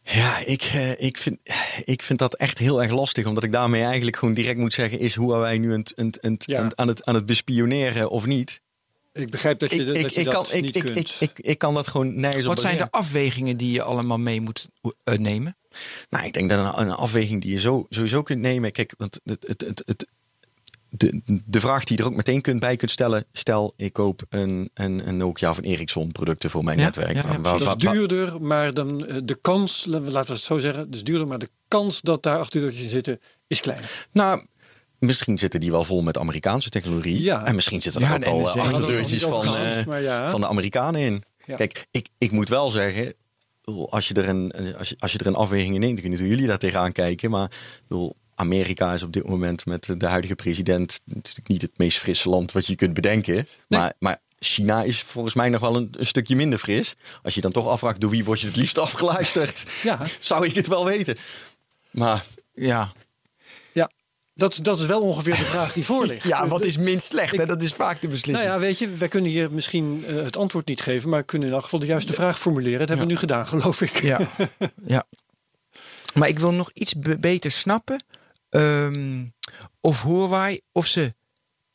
[0.02, 1.38] Ja, ik, eh, ik, vind,
[1.84, 3.26] ik vind dat echt heel erg lastig.
[3.26, 6.36] Omdat ik daarmee eigenlijk gewoon direct moet zeggen: is hoe wij nu een, een, een,
[6.38, 6.60] Ja.
[6.60, 8.60] een- aan, het, aan het bespioneren of niet?
[9.18, 10.96] Ik begrijp dat je, Ik, dat, ik, je ik, dat kan, ik, niet ik, kunt.
[10.96, 14.18] ik, ik, ik kan dat gewoon nergens op Wat zijn de afwegingen die je allemaal
[14.18, 14.68] mee moet
[15.04, 15.56] eh, nemen?
[16.10, 18.72] Nou, ik denk dat een, een afweging die je zo, sowieso kunt nemen.
[18.72, 20.06] Kijk, want het, het, het, het,
[20.90, 23.24] de, de vraag die je er ook meteen kunt bij kunt stellen.
[23.32, 27.12] Stel, ik koop een, een, een Nokia of een Ericsson producten voor mijn Ja, netwerk.
[27.14, 27.66] ja, ja, Waar- precies.
[27.66, 31.04] waar- dat is duurder, maar dan eh, de kans, laten we het zo zeggen, dus
[31.04, 34.06] duurder, maar de kans dat daar achterdeurtjes in zitten is kleiner.
[34.12, 34.42] Nou,
[34.98, 37.22] misschien zitten die wel vol met Amerikaanse technologie.
[37.22, 37.44] Ja.
[37.44, 40.30] En misschien zitten er Ja, ook nee, dat eh, achterdeurtjes van, eh, ja.
[40.30, 41.22] van de Amerikanen in.
[41.56, 43.14] Kijk, ik, ik moet wel zeggen,
[43.88, 46.46] als je er een, als je, als je er een afweging in neemt, kunnen jullie
[46.46, 47.30] daar tegenaan kijken.
[47.30, 47.50] Maar
[47.88, 52.28] bedoel, Amerika is op dit moment met de huidige president natuurlijk niet het meest frisse
[52.28, 53.48] land wat je kunt bedenken.
[53.68, 56.94] Maar, maar China is volgens mij nog wel een, een stukje minder fris.
[57.22, 59.98] Als je dan toch afvraagt door wie word je het liefst afgeluisterd, Ja.
[60.18, 61.16] zou ik het wel weten.
[61.90, 62.92] Maar Ja,
[64.38, 66.28] dat, dat is wel ongeveer de vraag die voor ligt.
[66.28, 67.36] ja wat is minst slecht?
[67.36, 67.46] hè?
[67.46, 68.48] Dat is vaak de Nou beslissing.
[68.50, 71.54] ja, weet je, wij kunnen hier misschien eh, het antwoord niet geven, maar kunnen in
[71.54, 72.78] elk geval de juiste vraag formuleren.
[72.78, 74.02] Dat hebben we nu gedaan, geloof ik.
[74.02, 74.20] Ja,
[74.86, 75.04] ja.
[76.14, 78.04] Maar ik wil nog iets be- beter snappen.
[78.48, 79.24] ehm,
[79.80, 81.14] of Huawei, of ze,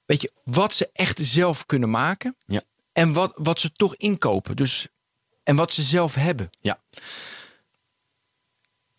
[0.05, 2.35] weet je, wat ze echt zelf kunnen maken.
[2.45, 2.61] Ja.
[2.93, 4.55] En wat, wat ze toch inkopen.
[4.55, 4.87] Dus,
[5.43, 6.49] en wat ze zelf hebben.
[6.59, 6.81] Ja.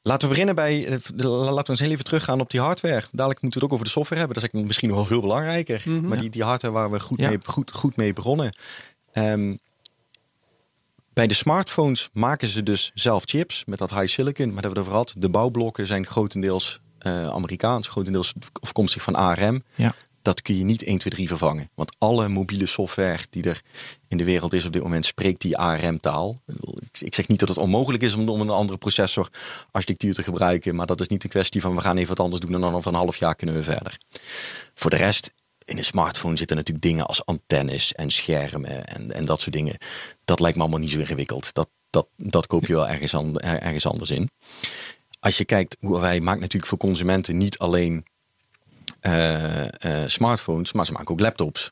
[0.06, 0.86] Laten we beginnen bij.
[0.86, 3.02] eh, Laten we eens heel even teruggaan op die hardware.
[3.12, 4.34] Dadelijk moeten we het ook over de software hebben.
[4.40, 5.82] Dat is eigenlijk misschien nog wel veel belangrijker.
[6.02, 7.28] Maar die, die hardware waar we goed, Ja.
[7.28, 8.52] mee, goed, goed mee begonnen.
[9.12, 9.54] Ehm,
[11.12, 14.52] bij de smartphones maken ze dus zelf chips met dat high silicon.
[14.52, 15.14] Maar hebben we over gehad.
[15.16, 19.62] De bouwblokken zijn grotendeels eh, Amerikaans, grotendeels afkomstig van ARM.
[19.74, 19.94] Ja.
[20.24, 21.68] Dat kun je niet 1, 2, 3 vervangen.
[21.74, 23.62] Want alle mobiele software die er
[24.08, 26.38] in de wereld is op dit moment, spreekt die ARM-taal.
[27.00, 30.74] Ik- zeg niet dat het onmogelijk is om, een andere processorarchitectuur te gebruiken.
[30.74, 32.74] Maar dat is niet een kwestie van we gaan even wat anders doen en dan
[32.74, 33.98] over een half jaar kunnen we verder.
[34.74, 35.32] Voor de rest,
[35.64, 39.76] in een smartphone zitten natuurlijk dingen als antennes en schermen en, en dat soort dingen.
[40.24, 41.54] Dat lijkt me allemaal niet zo ingewikkeld.
[41.54, 44.30] Dat, dat, dat koop je wel ergens, er- ergens anders in.
[45.20, 48.04] Als je kijkt, wij maakt natuurlijk voor consumenten niet alleen
[50.06, 51.70] smartphones, maar ze maken ook laptops.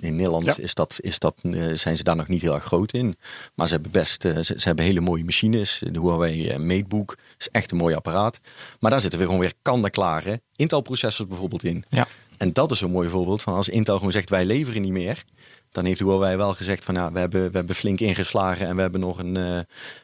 [0.00, 0.54] In Nederland Ja.
[0.56, 3.16] is dat, is dat, eh, zijn ze daar nog niet heel erg groot in.
[3.54, 5.82] Maar ze hebben best eh, ze, ze hebben hele mooie machines.
[5.90, 8.40] De Huawei eh, MateBook is echt een mooi apparaat.
[8.80, 11.84] Maar daar zitten weer gewoon weer kant-en-klare Intel-processors bijvoorbeeld in.
[11.88, 12.06] Ja.
[12.36, 15.24] En dat is een mooi voorbeeld van als Intel gewoon zegt wij leveren niet meer.
[15.74, 18.82] Dan heeft Huawei wel gezegd van ja, we hebben, we hebben flink ingeslagen en we
[18.82, 19.56] hebben nog een, eh,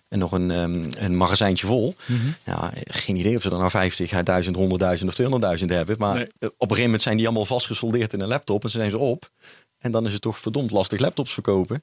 [0.09, 1.95] en nog een, ehm, een magazijntje vol.
[2.07, 2.27] Mhm.
[2.45, 5.97] ja, geen idee of ze er nou 50, 1000, 100.000 of 200.000 hebben.
[5.99, 6.25] Maar Nee.
[6.25, 8.91] eh, op een gegeven moment zijn die allemaal vastgesoldeerd in een laptop en ze zijn
[8.91, 9.31] ze op.
[9.79, 11.83] En dan is het toch verdomd lastig laptops verkopen.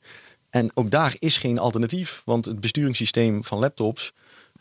[0.49, 2.21] En ook daar is geen alternatief.
[2.25, 4.13] Want het besturingssysteem van laptops,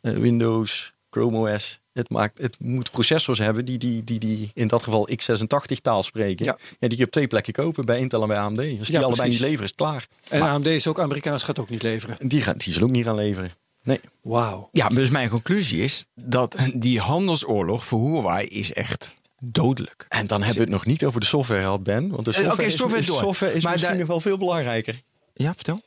[0.02, 4.68] eh, Windows, Chrome OS, het, maakt, het moet processors hebben die, die, die, die in
[4.68, 6.44] dat geval x86 taal spreken.
[6.44, 6.58] Ja.
[6.80, 6.88] Ja.
[6.88, 8.58] die je op twee plekken kopen, bij Intel en bij AMD.
[8.58, 9.32] Als die Ja, allebei precies.
[9.32, 10.06] niet leveren, is het klaar.
[10.28, 12.16] En AMD is ook Amerikaans, gaat ook niet leveren.
[12.28, 13.50] Die, gaan, die zullen ook niet gaan leveren.
[13.82, 14.00] Nee.
[14.22, 14.68] Wauw.
[14.72, 20.06] Ja, dus mijn conclusie is dat die handelsoorlog voor Huawei is echt dodelijk.
[20.08, 22.08] En dan hebben we het nog niet over de software gehad, Ben.
[22.08, 23.18] Want de Eh, software, is- software is, door.
[23.18, 25.02] software is Maar misschien daar- nog wel veel belangrijker.
[25.34, 25.80] Ja, vertel.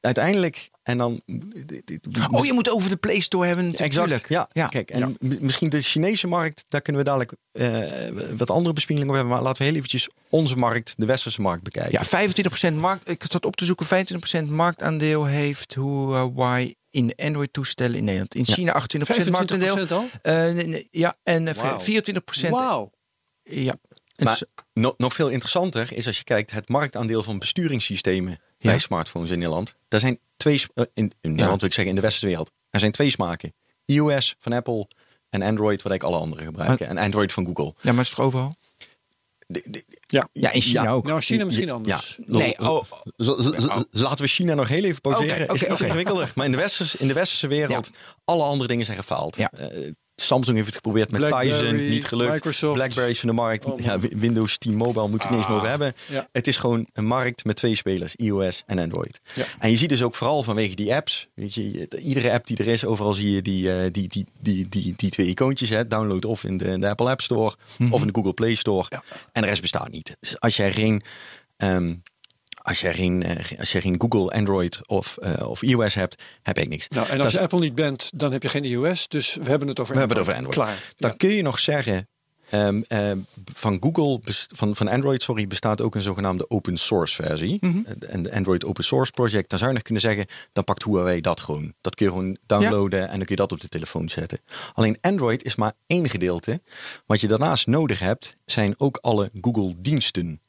[0.00, 1.20] Uiteindelijk, en dan...
[2.30, 3.94] Oh, je moet over de Play Store hebben natuurlijk.
[3.94, 4.48] Exact, ja.
[4.52, 4.66] ja.
[4.66, 7.80] Kijk, en misschien de Chinese markt, daar kunnen we dadelijk eh,
[8.36, 9.34] wat andere bespiegelingen op hebben.
[9.34, 12.04] Maar laten we heel eventjes onze markt, de westerse markt, bekijken.
[12.10, 13.08] Ja, 25% markt.
[13.08, 13.86] Ik zat op te zoeken.
[14.46, 18.34] 25% marktaandeel heeft Huawei in Android-toestellen in Nederland.
[18.34, 18.54] In Ja.
[18.54, 18.72] China
[19.26, 19.86] 28% marktaandeel.
[19.86, 20.08] 25% al?
[20.22, 21.78] Eh, nee, nee, ja, en eh, Wauw.
[21.80, 22.48] 24%.
[22.50, 22.90] Wauw.
[23.42, 23.76] Ja.
[24.24, 28.74] Maar zo- no- nog veel interessanter is als je kijkt het marktaandeel van besturingssystemen bij
[28.74, 28.80] Ja.
[28.80, 29.74] smartphones in Nederland.
[29.88, 32.50] Daar zijn twee, eh, in, in Nederland wil ik zeggen, in de westerse wereld.
[32.70, 33.54] Er zijn twee smaken.
[33.84, 34.88] iOS van Apple
[35.30, 36.86] en Android, wat ik alle anderen gebruiken.
[36.86, 37.74] En Android van Google.
[37.80, 38.54] Ja, maar is het overal?
[39.46, 40.28] De- de- Ja.
[40.32, 41.04] Ja, in China ook.
[41.06, 42.16] Nou, China misschien anders.
[42.16, 42.82] Ja, Nee, oh.
[43.90, 45.42] Laten we China nog heel even pauzeren.
[45.42, 45.84] Oké, is iets oké.
[45.84, 46.32] ingewikkelder.
[46.34, 47.90] Maar in de, westerse, in de westerse wereld,
[48.24, 49.36] alle andere dingen zijn gefaald.
[49.36, 49.50] Ja.
[49.52, 52.32] Eh, Samsung heeft het geprobeerd met Tizen, niet gelukt.
[52.32, 52.74] Microsoft.
[52.74, 53.64] Blackberry is van de markt.
[53.64, 55.94] Oh, ja, Wi- Windows 10 Mobile moet ik niet eens meer over hebben.
[56.06, 56.28] ja.
[56.32, 59.20] Het is gewoon een markt met twee spelers, iOS en Android.
[59.34, 59.44] Ja.
[59.58, 61.28] En je ziet dus ook vooral vanwege die apps.
[61.34, 64.68] Weet je, iedere app die er is, overal zie je die, eh, die, die, die,
[64.68, 65.68] die, die twee icoontjes.
[65.68, 65.86] Hè.
[65.86, 67.54] Download of in de, in de Apple App Store
[67.90, 68.88] of in de Google Play Store.
[69.32, 70.16] En de rest bestaat niet.
[70.20, 71.02] Dus als jij geen...
[71.56, 71.94] ehm,
[72.66, 76.58] als jij geen, eh, als jij geen Google, Android of, eh, of iOS hebt, heb
[76.58, 76.88] ik niks.
[76.88, 79.08] Nou, en als je Apple niet bent, dan heb je geen iOS.
[79.08, 80.58] Dus we hebben het over we hebben het over Android.
[80.58, 80.92] Klaar.
[80.96, 82.08] Dan kun je nog zeggen,
[82.50, 83.18] ehm, ehm,
[83.52, 84.20] van Google,
[84.54, 87.58] van, van Android, sorry, bestaat ook een zogenaamde open source versie.
[87.60, 87.78] Mhm.
[88.08, 91.20] En de Android Open Source Project, dan zou je nog kunnen zeggen, dan pakt Huawei
[91.20, 91.74] dat gewoon.
[91.80, 94.38] Dat kun je gewoon downloaden en dan kun je dat op de telefoon zetten.
[94.74, 96.60] Alleen Android is maar één gedeelte.
[97.06, 100.40] Wat je daarnaast nodig hebt, zijn ook alle Google diensten.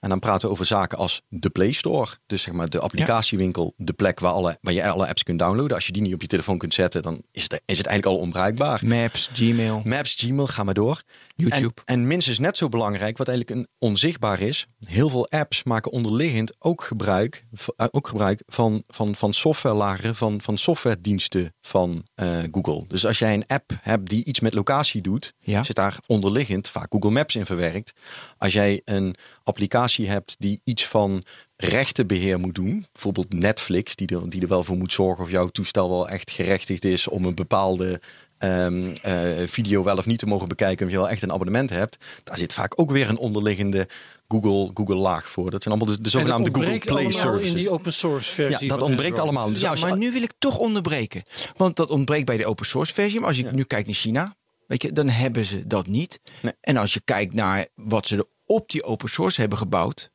[0.00, 2.10] En dan praten we over zaken als de Play Store.
[2.26, 5.74] Dus zeg maar de applicatiewinkel, de plek waar, alle, waar je alle apps kunt downloaden.
[5.76, 8.16] Als je die niet op je telefoon kunt zetten, dan is het, is het eigenlijk
[8.16, 8.80] al onbruikbaar.
[8.86, 9.82] Maps, Gmail.
[9.84, 11.02] Maps, Gmail, ga maar door.
[11.36, 11.80] YouTube.
[11.84, 14.66] En, en minstens net zo belangrijk, wat eigenlijk een onzichtbaar is.
[14.86, 17.44] Heel veel apps maken onderliggend ook gebruik,
[17.76, 22.84] eh, ook gebruik van, van, van softwarelagen, van, van softwarediensten van eh, Google.
[22.88, 25.62] Dus als jij een app hebt die iets met locatie doet, Ja.
[25.62, 27.92] zit daar onderliggend vaak Google Maps in verwerkt.
[28.38, 29.14] Als jij een
[29.58, 31.22] applicatie hebt die iets van
[31.56, 35.48] rechtenbeheer moet doen, bijvoorbeeld Netflix, die er, die er wel voor moet zorgen of jouw
[35.48, 38.00] toestel wel echt gerechtigd is om een bepaalde
[38.38, 41.70] ehm, eh, video wel of niet te mogen bekijken, of je wel echt een abonnement
[41.70, 43.88] hebt, daar zit vaak ook weer een onderliggende
[44.28, 45.50] Google, Google laag voor.
[45.50, 47.48] Dat zijn allemaal de, de En dat zogenaamde Google ontbreekt Play services.
[47.50, 48.68] in die open source ja, versie.
[48.68, 49.36] dat van ontbreekt Android.
[49.36, 49.52] allemaal.
[49.52, 51.22] Dus ja, je- maar nu wil ik toch onderbreken.
[51.56, 53.18] Want dat ontbreekt bij de open source versie.
[53.18, 54.36] Maar als je nu kijkt naar China,
[54.66, 56.20] weet je, dan hebben ze dat niet.
[56.42, 56.52] Nee.
[56.60, 60.10] En als je kijkt naar wat ze er op die open source hebben gebouwd,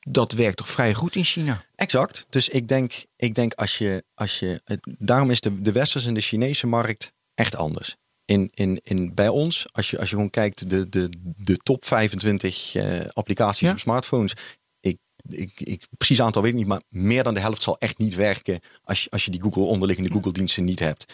[0.00, 1.64] dat werkt toch vrij goed in China.
[1.76, 2.26] Exact.
[2.28, 4.62] Dus ik denk, ik denk als je, als je,
[4.98, 7.96] daarom is de, de westerse en de Chinese markt echt anders.
[8.24, 11.84] In, in, in, bij ons, als je, als je gewoon kijkt, de, de, de top
[11.84, 13.70] 25 eh, applicaties Ja.
[13.72, 14.34] op smartphones.
[14.80, 14.98] Ik,
[15.28, 18.14] ik, ik, precies aantal weet ik niet, maar meer dan de helft zal echt niet
[18.14, 21.12] werken als je, als je die Google onderliggende Google diensten niet hebt.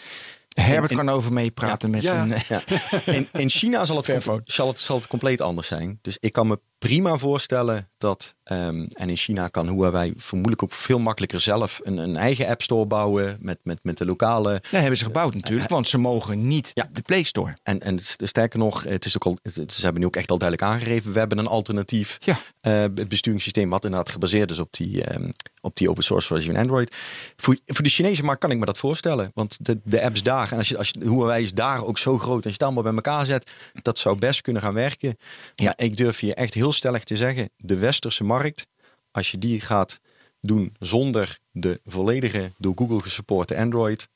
[0.59, 2.27] Herbert in- kan over meepraten met Ja.
[2.27, 2.41] zijn...
[2.47, 2.61] Ja.
[3.13, 5.99] In, in China zal het, zal, het, zal het compleet anders zijn.
[6.01, 10.71] Dus ik kan me prima voorstellen dat, ehm, en in China kan Huawei vermoedelijk ook
[10.73, 14.51] veel makkelijker zelf een, een eigen app store bouwen met, met, met de lokale.
[14.51, 16.89] Dat hebben ze gebouwd natuurlijk, want ze mogen niet Ja.
[16.93, 17.53] de Play Store.
[17.63, 20.37] En, en st- sterker nog, het is ook al, ze hebben nu ook echt al
[20.37, 22.39] duidelijk aangegeven, we hebben een alternatief Ja.
[22.61, 25.29] eh, besturingssysteem wat inderdaad gebaseerd is op die, ehm,
[25.61, 26.95] op die open source versie van Android.
[27.35, 30.51] Voor, voor de Chinese markt kan ik me dat voorstellen, want de, de apps daar,
[30.51, 32.83] en als je, als je, Huawei is daar ook zo groot, als je het allemaal
[32.83, 33.49] bij elkaar zet,
[33.81, 35.17] dat zou best kunnen gaan werken.
[35.55, 35.65] Ja.
[35.65, 38.67] Maar ik durf je echt heel stellig te zeggen, de westerse markt,
[39.11, 39.99] als je die gaat
[40.41, 44.07] doen zonder de volledige door Google gesupporte Android,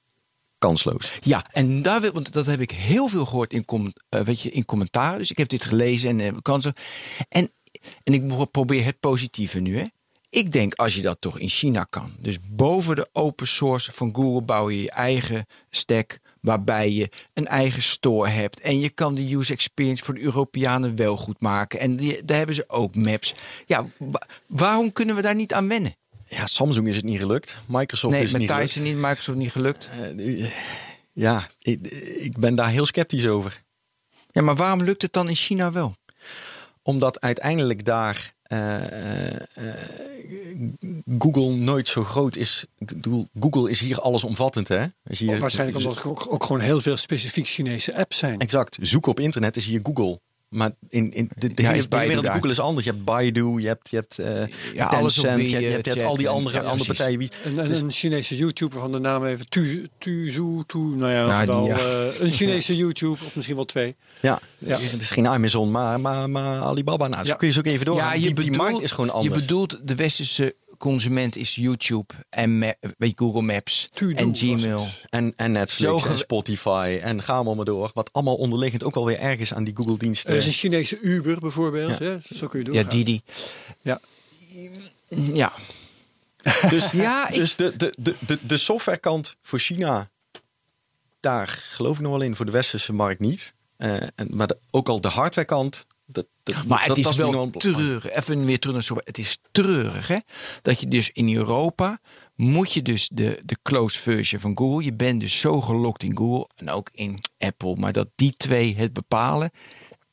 [0.57, 1.11] kansloos.
[1.21, 4.41] Ja, en daar wil, want dat heb ik heel veel gehoord in, com, eh, weet
[4.41, 5.17] je, in commentaren.
[5.17, 6.73] Dus ik heb dit gelezen en eh, kansen.
[7.29, 7.51] En,
[8.03, 9.77] en ik probeer het positieve nu.
[9.77, 9.85] Hè.
[10.29, 12.11] Ik denk als je dat toch in China kan.
[12.19, 16.19] Dus boven de open source van Google bouw je je eigen stack.
[16.45, 18.59] Waarbij je een eigen store hebt.
[18.59, 21.79] En je kan de user experience voor de Europeanen wel goed maken.
[21.79, 23.33] En die, daar hebben ze ook maps.
[23.65, 25.95] Ja, wa- waarom kunnen we daar niet aan wennen?
[26.27, 27.57] Ja, Samsung is het niet gelukt.
[27.67, 28.93] Microsoft Nee, is het met niet gelukt.
[28.93, 29.89] niet, Microsoft niet gelukt.
[30.17, 30.51] Eh,
[31.13, 31.87] ja, ik,
[32.19, 33.63] ik ben daar heel sceptisch over.
[34.31, 35.95] Ja, maar waarom lukt het dan in China wel?
[36.81, 38.75] Omdat uiteindelijk daar eh,
[41.19, 42.65] Google nooit zo groot is.
[43.39, 44.85] Google is hier allesomvattend, hè?
[45.07, 48.39] Is hier, Waarschijnlijk omdat er ook, ook gewoon heel veel specifiek Chinese apps zijn.
[48.39, 48.77] Exact.
[48.81, 50.19] Zoeken op internet is hier Google.
[50.49, 52.27] Maar in, in de, de Ja, hele, is de wereld.
[52.27, 52.85] Google is anders.
[52.85, 55.67] Je hebt Baidu, je hebt, je hebt eh Ja, alles Tencent, wie je, hebt- je
[55.67, 57.19] je hebt, je hebt al die en- andere, ja, andere partijen.
[57.19, 61.25] Wie, Een, dus- een Chinese YouTuber van de naam even Tu, Tuzu, Tu, nou ja,
[61.25, 61.77] die, geval, ja.
[61.77, 63.95] eh, een Chinese YouTube of misschien wel twee.
[64.21, 64.77] ja, Ja.
[64.79, 67.07] het is geen Amazon, maar, maar, maar Alibaba.
[67.07, 67.35] Nou, zo Ja.
[67.35, 67.95] kun je zo ook even door.
[67.97, 69.33] Ja, je die, bedoelt, die markt is gewoon anders.
[69.35, 74.87] Je bedoelt de westerse consument is YouTube en ma- weet je, Google Maps en Gmail.
[75.09, 77.91] En, en Netflix en Spotify en ga maar maar door.
[77.93, 80.31] Wat allemaal onderliggend ook alweer ergens aan die Google diensten.
[80.31, 81.99] Er is een Chinese Uber bijvoorbeeld.
[81.99, 82.17] Hè?
[82.33, 82.89] Zo kun je Ja, doorgaan.
[82.97, 83.21] Didi.
[83.81, 83.99] Ja.
[85.33, 85.51] Ja,
[86.69, 90.09] Dus, Ja, ik- dus de, de, de, de, de softwarekant voor China,
[91.19, 92.35] daar geloof ik nog wel in.
[92.35, 93.53] Voor de westerse markt niet.
[93.77, 97.15] Eh, en, maar de- ook al de hardwarekant Dat, dat, Maar het dat- is dat
[97.15, 98.09] wel treurig.
[98.11, 98.95] Even weer terug naar zo.
[99.03, 100.17] Het is treurig, hè?
[100.61, 101.99] Dat je dus in Europa
[102.35, 104.83] moet je dus de, de closed version van Google.
[104.83, 107.75] Je bent dus zo gelokt in Google en ook in Apple.
[107.75, 109.51] Maar dat die twee het bepalen.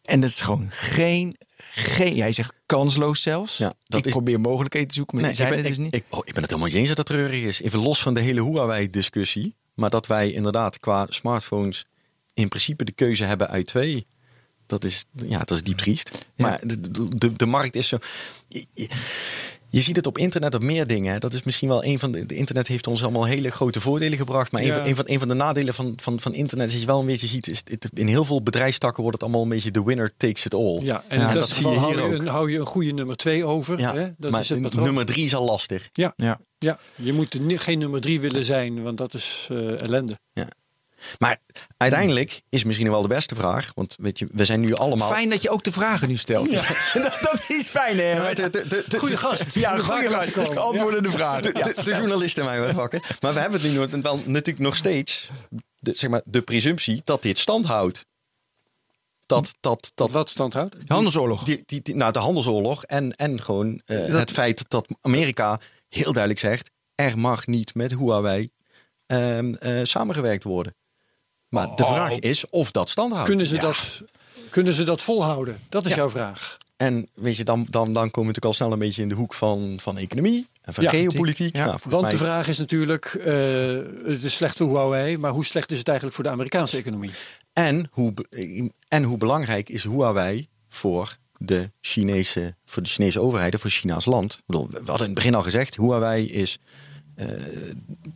[0.02, 1.36] En dat is gewoon geen.
[1.74, 3.56] geen jij zegt kansloos zelfs.
[3.56, 5.94] Ja, dat ik is- probeer mogelijkheden te zoeken, maar Nee, ik, ben, dus ik, niet.
[5.94, 7.60] ik, oh, ik ben het helemaal niet eens dat dat treurig is.
[7.60, 9.54] Even los van de hele Huawei-discussie.
[9.74, 11.86] Maar dat wij inderdaad qua smartphones
[12.34, 14.06] in principe de keuze hebben uit twee.
[14.72, 16.10] Dat is, ja, dat is diep triest.
[16.12, 16.46] Ja.
[16.46, 17.98] Maar de, de, de, de markt is zo...
[18.48, 18.88] Je, je-
[19.68, 21.20] je ziet het op internet op meer dingen.
[21.20, 22.26] Dat is misschien wel een van de...
[22.26, 24.52] de internet heeft ons allemaal hele grote voordelen gebracht.
[24.52, 24.74] Maar een, Ja.
[24.78, 27.00] van, een, van, een van de nadelen van, van, van internet is dat je wel
[27.00, 27.48] een beetje ziet...
[27.48, 29.70] Is het, in heel veel bedrijfstakken wordt het allemaal een beetje...
[29.70, 30.78] The winner takes it all.
[30.82, 32.20] Ja, en Ja, dat dat zie je hou hier je, ook.
[32.20, 33.78] een, hou je een goede nummer twee over.
[33.78, 34.08] Ja, hè?
[34.18, 34.84] Dat maar is het patroon.
[34.84, 35.88] nummer drie is al lastig.
[35.92, 36.40] Ja, Ja.
[36.58, 40.18] ja, je moet geen nummer drie willen zijn, want dat is eh, ellende.
[41.18, 41.40] Maar
[41.76, 43.72] uiteindelijk is misschien wel de beste vraag.
[43.74, 45.10] Want weet je, we zijn nu allemaal...
[45.10, 46.50] Fijn dat je ook de vragen nu stelt.
[46.92, 48.10] dat, dat is fijn, hè?
[48.10, 49.54] Ja, de, de, de, Goeie gast.
[49.54, 50.62] Ja, goede komen.
[50.62, 51.42] Antwoorden de vragen.
[51.42, 53.16] de, de, de journalist in mij wat wakker.
[53.20, 55.30] Maar we hebben het nu nog- wel natuurlijk nog steeds...
[55.78, 58.04] De, zeg maar, de presumptie dat dit stand houdt.
[59.26, 60.76] Dat, dat, dat, Wat stand houdt?
[60.86, 61.42] De handelsoorlog.
[61.42, 66.12] die, die, die- nou, de handelsoorlog en, en gewoon eh, het feit dat Amerika heel
[66.12, 66.70] duidelijk zegt...
[66.94, 68.50] er mag niet met Huawei
[69.06, 70.74] ehm, eh, samengewerkt worden.
[71.52, 73.28] Maar de vraag is of dat stand houdt.
[73.28, 74.02] Kunnen ze, dat,
[74.50, 75.58] kunnen ze dat volhouden?
[75.68, 75.96] Dat is Ja.
[75.96, 76.56] jouw vraag.
[76.76, 79.14] En weet je, dan, dan, dan komen we natuurlijk al snel een beetje in de
[79.14, 81.56] hoek van, van economie en van Ja, geopolitiek.
[81.56, 81.64] ja.
[81.64, 83.34] Nou, Want mij- de vraag is natuurlijk, eh,
[84.12, 87.10] het is slecht voor Huawei, maar hoe slecht is het eigenlijk voor de Amerikaanse economie?
[87.52, 88.12] En hoe,
[88.88, 94.32] en hoe belangrijk is Huawei voor de Chinese, voor de Chinese overheid voor China's land?
[94.34, 96.58] Ik bedoel, we hadden in het begin al gezegd, Huawei is,
[97.14, 97.26] eh,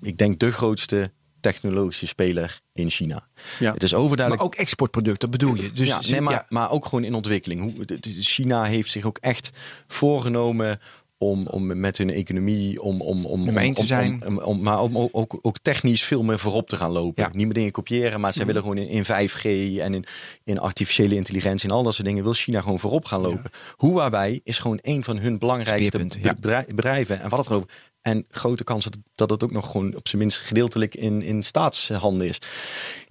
[0.03, 1.11] ik denk, de grootste
[1.53, 3.29] technologische speler in China.
[3.59, 3.73] Ja.
[3.73, 4.47] Het is Maar overduidelijk.
[4.47, 5.73] ook exportproducten, dat bedoel je.
[5.73, 6.47] Dus ja, nee, maar, ja.
[6.49, 7.85] maar ook gewoon in ontwikkeling.
[8.21, 9.51] China heeft zich ook echt
[9.87, 10.81] voorgenomen
[11.19, 14.27] om, om met hun economie, om, om, om, Nummer één te om- zijn.
[14.27, 17.23] om- om- maar om ook, ook, ook technisch veel meer voorop te gaan lopen.
[17.23, 17.29] Ja.
[17.29, 17.37] Mhm.
[17.37, 19.45] Niet meer dingen kopiëren, maar ze willen gewoon in, in 5G
[19.81, 20.05] en in,
[20.45, 23.51] in artificiële intelligentie en al dat soort dingen wil China gewoon voorop gaan lopen.
[23.77, 26.65] Huawei is gewoon een van hun belangrijkste ja.
[26.69, 27.21] bedrijven.
[27.21, 27.69] En wat het erover.
[28.01, 31.43] En grote kans dat, dat het ook nog gewoon op zijn minst gedeeltelijk in, in
[31.43, 32.37] staatshanden is.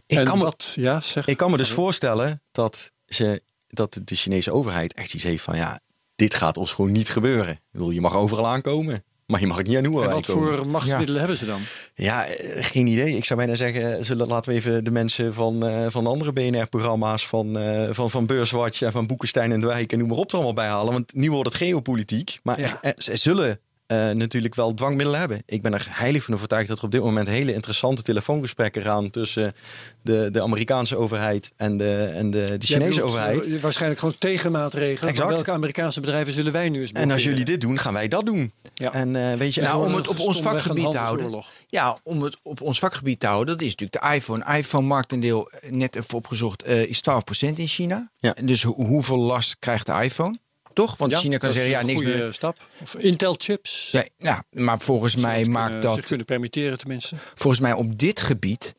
[0.05, 1.27] Ik en kan me ja, zeg.
[1.27, 5.55] ik kan me dus voorstellen dat, ze, dat de Chinese overheid echt iets heeft van
[5.57, 5.79] ja,
[6.15, 7.53] dit gaat ons gewoon niet gebeuren.
[7.53, 10.57] Ik bedoel, je mag overal aankomen, maar je mag het niet aan en wat komen.
[10.57, 11.59] voor machtsmiddelen hebben ze dan?
[11.95, 13.15] Ja, eh, geen idee.
[13.15, 16.33] Ik zou bijna zeggen, zullen, laten we even de mensen van, eh, van de andere
[16.33, 20.17] BNR-programma's, van, eh, van, van Beurswatch en van Boekenstein en de Wijk en noem maar
[20.17, 20.93] op er allemaal bij halen.
[20.93, 22.39] Want nu wordt het geopolitiek.
[22.43, 22.65] Maar Ja.
[22.67, 25.41] er- er- ze zullen eh, natuurlijk wel dwangmiddelen hebben.
[25.45, 29.09] Ik ben er heilig van overtuigd dat er op dit moment hele interessante telefoongesprekken gaan
[29.09, 29.53] tussen
[30.01, 33.45] de, de Amerikaanse overheid en de, en de, de Chinese bedoelt, overheid.
[33.47, 35.09] eh, Waarschijnlijk gewoon tegenmaatregelen.
[35.09, 35.29] Exact.
[35.29, 38.25] welke Amerikaanse bedrijven zullen wij nu eens En als jullie dit doen, gaan wij dat
[38.25, 38.51] doen.
[38.73, 38.93] Ja.
[38.93, 41.43] En eh, weet je, Nou, om het op ons vakgebied te houden.
[41.67, 44.57] Ja, om het op ons vakgebied te houden, dat is natuurlijk de iPhone.
[44.57, 48.09] iPhone marktendeel, net even opgezocht, eh, is 12% in China.
[48.19, 48.33] Ja.
[48.35, 50.37] En Dus ho- hoeveel last krijgt de iPhone?
[50.75, 50.97] Toch?
[50.97, 52.33] Want Ja, China kan zeggen, ja, een niks goede meer.
[52.33, 52.69] stap.
[52.81, 53.89] Of Intel chips.
[53.91, 57.15] Ja, ja, maar volgens mij Ze maakt kunnen, zich dat, kunnen permitteren tenminste.
[57.35, 58.75] volgens mij op dit gebied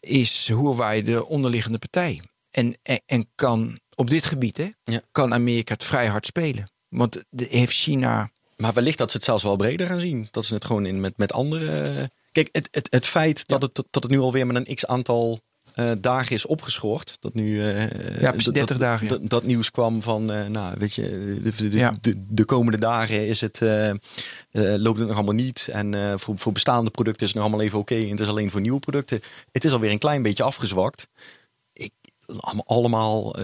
[0.00, 2.20] is Huawei de onderliggende partij.
[2.50, 5.00] En, en, en kan op dit gebied, hè, Ja.
[5.12, 6.70] kan Amerika het vrij hard spelen.
[6.88, 10.28] Want de, heeft China Maar wellicht dat ze het zelfs wel breder gaan zien.
[10.30, 12.10] Dat ze het gewoon in, met, met andere.
[12.32, 14.86] Kijk, het, het, het feit dat, het, dat het nu alweer met een x
[15.78, 17.16] eh, dagen is opgeschort.
[17.20, 17.62] Dat nu.
[17.62, 19.12] eh, Ja, precies, dat- 30 dat, dagen, ja.
[19.12, 20.24] Dat, dat nieuws kwam van.
[20.52, 21.02] nou, weet je,
[21.42, 21.94] de, de, de, Ja.
[22.00, 23.60] de, de komende dagen is het,
[24.52, 25.68] loopt het nog allemaal niet.
[25.72, 27.94] En voor, voor bestaande producten is het nog allemaal even oké.
[27.94, 29.20] en het is alleen voor nieuwe producten.
[29.52, 31.08] Het is alweer een klein beetje afgezwakt.
[31.72, 31.92] Ik,
[32.64, 33.36] allemaal-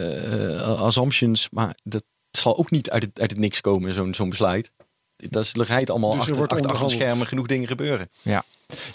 [0.66, 4.70] assumptions, maar dat zal ook niet uit het, uit het niks komen, zo'n zo'n besluit.
[5.16, 8.08] Dat is allemaal Dus er achter, wordt achter, achter schermen genoeg dingen gebeuren.
[8.22, 8.44] Ja.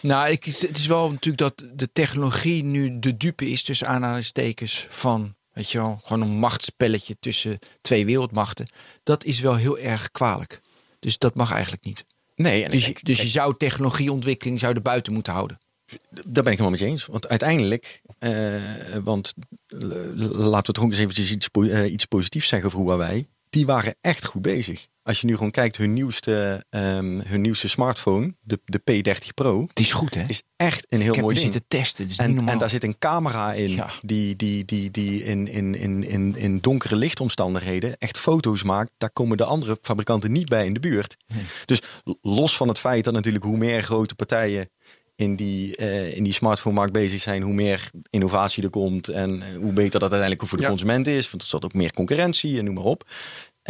[0.02, 4.88] Nou, ik, het is wel natuurlijk dat de technologie nu de dupe is tussen aanhalingstekens
[4.90, 8.72] van, weet je wel, gewoon een machtsspelletje tussen twee wereldmachten.
[9.04, 10.62] Dat is wel heel erg kwalijk.
[11.00, 12.06] Dus dat mag eigenlijk niet.
[12.36, 15.58] Nee, en Dus je, ik- dus je zou technologieontwikkeling zou er buiten moeten houden.
[16.10, 17.06] daar ben ik helemaal met je eens.
[17.06, 18.32] Want uiteindelijk, eh,
[19.04, 19.34] want
[19.68, 19.78] eh,
[20.16, 23.28] laten we toch ook eens eventjes iets, po- eh, iets positiefs zeggen voor Huawei.
[23.50, 24.88] Die waren echt goed bezig.
[25.10, 29.62] Als je nu gewoon kijkt, hun nieuwste, ehm, hun nieuwste smartphone, de, de P30 Pro,
[29.68, 30.24] Het is goed, hè?
[30.28, 31.54] is echt een heel ik heb mooi hem ding.
[31.54, 32.04] zitten testen.
[32.04, 32.54] Het is niet En, normaal.
[32.54, 33.90] en daar zit een camera in Ja.
[34.02, 38.92] die, die, die, die in, in, in, in, in donkere lichtomstandigheden echt foto's maakt.
[38.98, 41.18] Daar komen de andere fabrikanten niet bij in de buurt.
[41.66, 41.82] Dus
[42.22, 44.70] los van het feit dat natuurlijk hoe meer grote partijen
[45.16, 49.58] in die, eh, in die smartphone-markt bezig zijn, hoe meer innovatie er komt en eh,
[49.58, 50.70] hoe beter dat uiteindelijk voor de Ja.
[50.70, 51.30] consument is.
[51.30, 53.10] Want er zat ook meer concurrentie en noem maar op.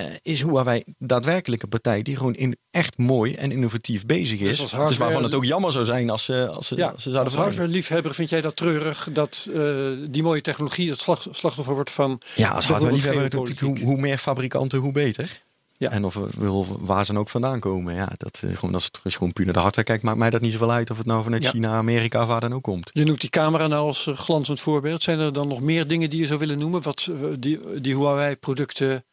[0.05, 4.49] Eh, is Huawei daadwerkelijk een partij die gewoon in echt mooi en innovatief bezig Dus
[4.49, 4.57] is.
[4.57, 7.11] Dus hardware- waarvan het ook jammer zou zijn als ze, als ze, Ja, als ze
[7.11, 7.43] zouden als veranderen.
[7.43, 9.63] hardware-liefhebber vind jij dat treurig dat eh,
[10.09, 12.21] die mooie technologie het slag- slachtoffer wordt van.
[12.35, 15.41] Ja, als hardware-liefhebber natuurlijk hoe, hoe meer fabrikanten, hoe beter.
[15.77, 15.89] Ja.
[15.91, 17.93] En of we- wil, waar ze dan ook vandaan komen.
[17.93, 20.41] Ja, dat, eh, gewoon, als het gewoon puur naar de hardware kijkt, maakt mij dat
[20.41, 21.49] niet zoveel uit of het nou vanuit Ja.
[21.49, 22.89] China, Amerika waar dan ook komt.
[22.93, 25.03] Je noemt die camera nou als glanzend voorbeeld.
[25.03, 29.03] Zijn er dan nog meer dingen die je zou willen noemen wat die, die Huawei-producten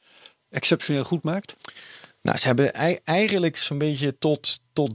[0.50, 1.56] exceptioneel goed maakt?
[2.22, 4.94] Nou, ze hebben ei- eigenlijk zo'n beetje tot, tot,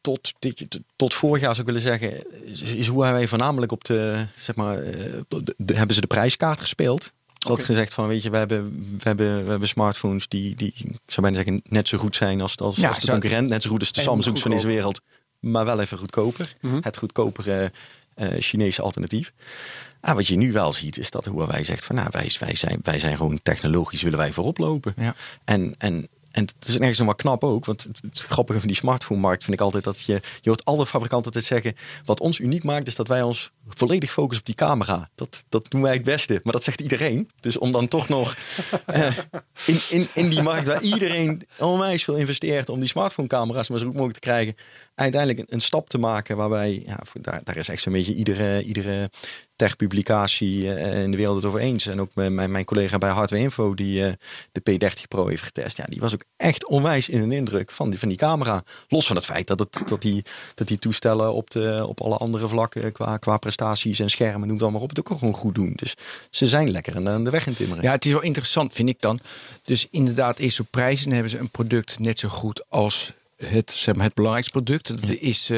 [0.00, 0.66] tot, dit,
[0.96, 4.78] tot vorig jaar zou ik willen zeggen, is, is Huawei voornamelijk op de, zeg maar,
[4.78, 4.92] eh,
[5.28, 7.12] de, de- hebben ze de prijskaart gespeeld.
[7.50, 7.64] Oké.
[7.64, 8.64] gezegd van, weet je, we hebben,
[8.96, 12.40] we hebben, we hebben smartphones die, die, ik zou bijna zeggen, net zo goed zijn
[12.40, 13.48] als, als, Ja, als de concurrent.
[13.48, 15.00] Net zo goed als de Samsungs van deze wereld,
[15.40, 16.54] maar wel even goedkoper.
[16.60, 16.78] Mhm.
[16.80, 17.72] Het goedkopere
[18.38, 19.32] Chinese alternatief.
[20.00, 22.80] Ah, wat je nu wel ziet, is dat Huawei zegt van, nou, wij, wij, zijn,
[22.82, 24.94] wij zijn gewoon technologisch, willen wij voorop lopen.
[24.96, 25.14] Ja.
[25.44, 27.64] En, en, en het is ergens nog maar knap ook.
[27.64, 30.20] Want het, grappige van die smartphone-markt vind ik altijd dat je...
[30.40, 31.74] Je hoort alle fabrikanten altijd zeggen...
[32.04, 35.10] Wat ons uniek maakt is dat wij ons volledig focussen op die camera.
[35.14, 36.40] Dat, dat doen wij het beste.
[36.42, 37.30] Maar dat zegt iedereen.
[37.40, 38.36] Dus om dan toch nog
[38.86, 39.16] eh,
[39.66, 42.68] in, in, in die markt waar iedereen onwijs veel investeert...
[42.68, 44.54] om die smartphone-camera's maar zo goed mogelijk te krijgen...
[44.94, 46.82] uiteindelijk een, een stap te maken waarbij...
[46.86, 48.62] Ja, daar, daar is echt zo'n beetje iedere...
[48.62, 49.10] iedere
[49.60, 51.86] tech-publicatie eh, in de wereld het over eens.
[51.86, 54.12] En ook mijn, mijn, collega bij Hardware Info, die eh,
[54.52, 55.76] de P30 Pro heeft getest.
[55.76, 58.62] Ja, die was ook echt onwijs in een indruk van die, van die camera.
[58.88, 62.16] Los van het feit dat, het, dat, die, dat die toestellen op, de, op alle
[62.16, 63.36] andere vlakken qua, qua
[64.00, 65.72] en schermen, noem het allemaal op, het ook gewoon goed doen.
[65.76, 65.94] Dus
[66.30, 67.84] ze zijn lekker de, aan de weg in timmeren.
[67.84, 69.20] Ja, het is wel interessant, vind ik dan.
[69.62, 73.12] Dus inderdaad, eerst op prijzen dan hebben ze een product net zo goed als
[73.44, 74.88] het, zeg maar, het belangrijkste product.
[74.88, 75.56] Dat is eh,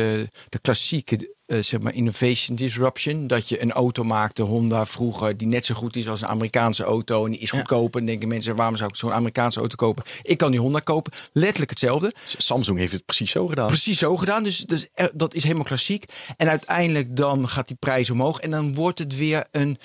[0.49, 3.27] de klassieke eh, zeg maar innovation disruption.
[3.27, 6.85] Dat je een auto maakte, Honda vroeger, die net zo goed is als een Amerikaanse
[6.85, 7.25] auto.
[7.25, 8.01] En die is goedkoper.
[8.01, 10.05] En denken mensen, waarom zou ik zo'n Amerikaanse auto kopen?
[10.23, 11.13] Ik kan die Honda kopen.
[11.33, 12.13] Letterlijk hetzelfde.
[12.25, 13.67] Samsung heeft het precies zo gedaan.
[13.67, 14.43] Precies zo gedaan.
[14.43, 16.05] Dus, dus er- dat is helemaal klassiek.
[16.37, 18.41] En uiteindelijk dan gaat die prijs omhoog.
[18.41, 19.79] En dan wordt het weer een,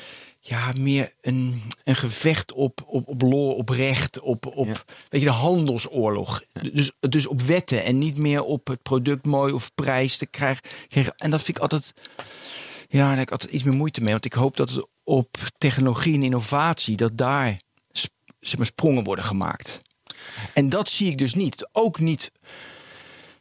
[0.48, 4.74] ja, meer een, een gevecht op, op, op lore, op recht, op, op Ja.
[5.10, 6.44] weet je, de handelsoorlog.
[6.74, 10.62] Dus, dus op wetten en niet meer op het product mooi of prijs te krijgen.
[11.18, 11.94] En dat vind ik altijd,
[12.88, 14.12] ja, daar heb ik altijd iets meer moeite mee.
[14.12, 17.60] Want ik hoop dat het op technologie en innovatie, dat daar
[18.40, 19.78] zeg maar, sprongen worden gemaakt.
[20.54, 21.70] En dat zie ik dus niet.
[21.72, 22.32] Ook niet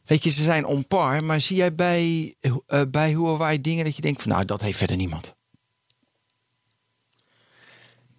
[0.04, 2.34] Weet je, ze zijn on par, maar zie jij bij,
[2.66, 5.35] eh bij Huawei dingen dat je denkt van nou, dat heeft verder niemand.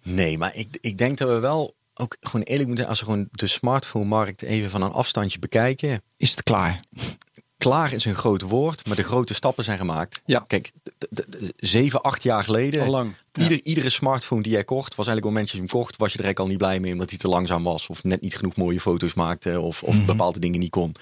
[0.08, 3.04] Nee, maar ik, ik denk dat we wel ook gewoon eerlijk moeten zijn als we
[3.04, 6.02] gewoon de smartphone-markt even van een afstandje bekijken.
[6.16, 6.80] Is het klaar?
[7.56, 10.22] Klaar is een groot woord, maar de grote stappen zijn gemaakt.
[10.24, 10.44] Ja.
[10.46, 10.72] Kijk,
[11.56, 12.82] zeven, acht jaar geleden.
[12.82, 13.42] Al lang, ja.
[13.42, 16.18] Ieder, Iedere smartphone die jij kocht, was eigenlijk moment dat je hem kocht, was je
[16.18, 17.86] er eigenlijk al niet blij mee omdat hij te langzaam was.
[17.86, 19.60] Of net niet genoeg mooie foto's maakte.
[19.60, 20.94] Of, of bepaalde dingen niet kon.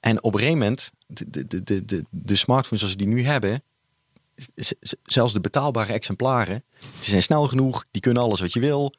[0.00, 3.14] En op een gegeven moment, de, de, de, de, de, de smartphones zoals we die
[3.14, 3.62] nu hebben.
[5.02, 8.94] Zelfs de betaalbare exemplaren, die zijn snel genoeg, die kunnen alles wat je wil.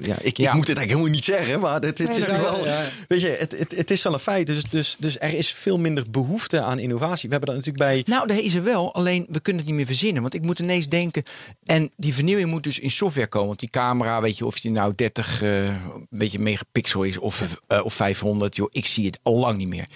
[0.00, 0.48] Ja, ik, Ja.
[0.48, 2.84] ik moet het eigenlijk helemaal niet zeggen, maar het, het Nee, is nu wel, ja.
[3.08, 4.46] Weet je, het, het, het is wel een feit.
[4.46, 7.28] Dus, dus, dus er is veel minder behoefte aan innovatie.
[7.28, 8.14] We hebben dat natuurlijk bij.
[8.14, 10.22] Nou, daar is er wel, alleen we kunnen het niet meer verzinnen.
[10.22, 11.22] Want ik moet ineens denken,
[11.64, 13.46] en die vernieuwing moet dus in software komen.
[13.46, 17.58] Want die camera, weet je, of die nou 30 eh, een beetje megapixel is of,
[17.66, 19.86] eh, of 500, joh, ik zie het al lang niet meer.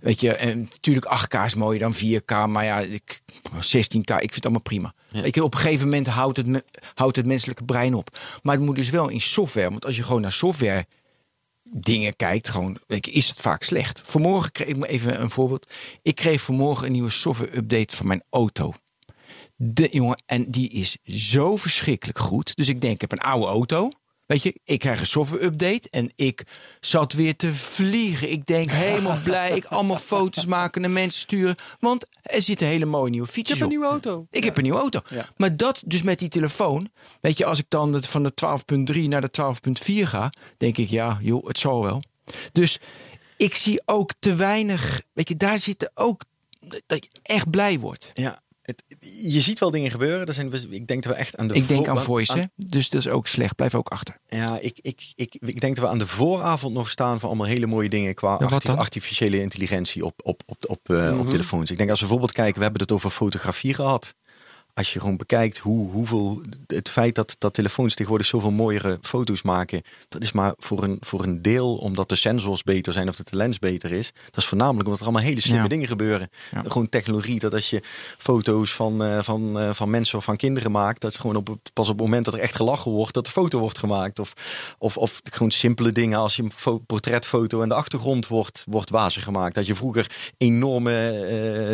[0.00, 3.20] Weet je, en natuurlijk 8K is mooier dan 4K, maar ja, ik,
[3.60, 4.94] 16K, ik vind het allemaal prima.
[5.24, 6.64] Je, op een gegeven moment houdt het,
[6.94, 8.18] houdt het menselijke brein op.
[8.42, 10.86] Maar het moet dus wel in software, want als je gewoon naar software
[11.72, 14.00] dingen kijkt, gewoon, is het vaak slecht.
[14.04, 15.74] Vanmorgen kreeg ik even een voorbeeld.
[16.02, 18.72] Ik kreeg vanmorgen een nieuwe software-update van mijn auto.
[19.56, 22.56] De jongen, en die is zo verschrikkelijk goed.
[22.56, 23.88] Dus ik denk, ik heb een oude auto.
[24.26, 26.42] Weet je, ik krijg een software-update en ik
[26.80, 28.30] zat weer te vliegen.
[28.30, 29.56] Ik denk helemaal blij.
[29.56, 31.54] Ik allemaal foto's maken naar mensen sturen.
[31.80, 33.82] Want er zitten hele mooie nieuwe Ik features heb een op.
[33.82, 34.26] nieuwe auto.
[34.30, 35.00] Ik heb een nieuwe auto.
[35.08, 35.28] Ja.
[35.36, 36.90] Maar dat dus met die telefoon.
[37.20, 38.32] Weet je, als ik dan het van de
[38.94, 39.30] 12.3 naar de
[39.90, 42.02] 12.4 ga, denk ik, ja, joh, het zal wel.
[42.52, 42.80] Dus
[43.36, 45.02] ik zie ook te weinig.
[45.12, 46.22] Weet je, daar zitten ook
[46.86, 48.10] dat je echt blij wordt.
[48.14, 48.84] Ja, het,
[49.22, 50.26] je ziet wel dingen gebeuren.
[50.26, 53.00] Er zijn, ik denk dat we echt aan de Ik denk aan voice, dus dat
[53.00, 53.56] is ook slecht.
[53.56, 54.18] Blijf ook achter.
[54.28, 57.46] Ja, ik, ik, ik, ik denk dat we aan de vooravond nog staan van allemaal
[57.46, 61.18] hele mooie dingen qua arti- artificiële intelligentie op, op, op, op, eh, Mhm.
[61.18, 61.70] op telefoons.
[61.70, 64.14] Ik denk als we bijvoorbeeld kijken, we hebben het over fotografie gehad.
[64.76, 69.42] Als je gewoon bekijkt hoe, hoeveel het feit dat, dat telefoons tegenwoordig zoveel mooiere foto's
[69.42, 73.16] maken, dat is maar voor een, voor een deel omdat de sensors beter zijn of
[73.16, 74.12] dat de lens beter is.
[74.24, 75.68] Dat is voornamelijk omdat er allemaal hele slimme Ja.
[75.68, 76.30] dingen gebeuren.
[76.52, 76.62] Ja.
[76.66, 77.82] Gewoon technologie, dat als je
[78.18, 81.46] foto's van, eh, van, eh, van mensen of van kinderen maakt, dat is gewoon op,
[81.46, 84.18] het- pas op het moment dat er echt gelachen wordt, dat de foto wordt gemaakt.
[84.18, 84.32] Of,
[84.78, 88.90] of, of gewoon simpele dingen als je een fo- portretfoto en de achtergrond wordt, wordt
[88.90, 89.54] wazig gemaakt.
[89.54, 91.08] Dat je vroeger enorme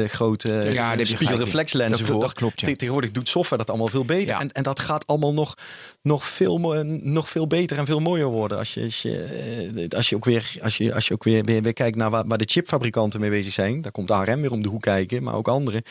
[0.03, 2.20] eh, grote Ja, spiegelreflexlenzen voor.
[2.20, 2.66] dat klopt, ja.
[2.93, 4.34] Tegenwoordig doet software dat allemaal veel beter.
[4.36, 4.40] Ja.
[4.40, 5.55] En, en dat gaat allemaal nog,
[6.03, 6.59] nog, veel,
[7.03, 8.59] nog veel beter en veel mooier worden.
[8.59, 11.45] Als je, als je, eh, als je ook weer, als je, als je ook weer,
[11.45, 13.80] weer, weer kijkt naar waar, waar de chipfabrikanten mee bezig zijn.
[13.82, 15.82] Daar komt ARM weer om de hoek kijken, maar ook anderen.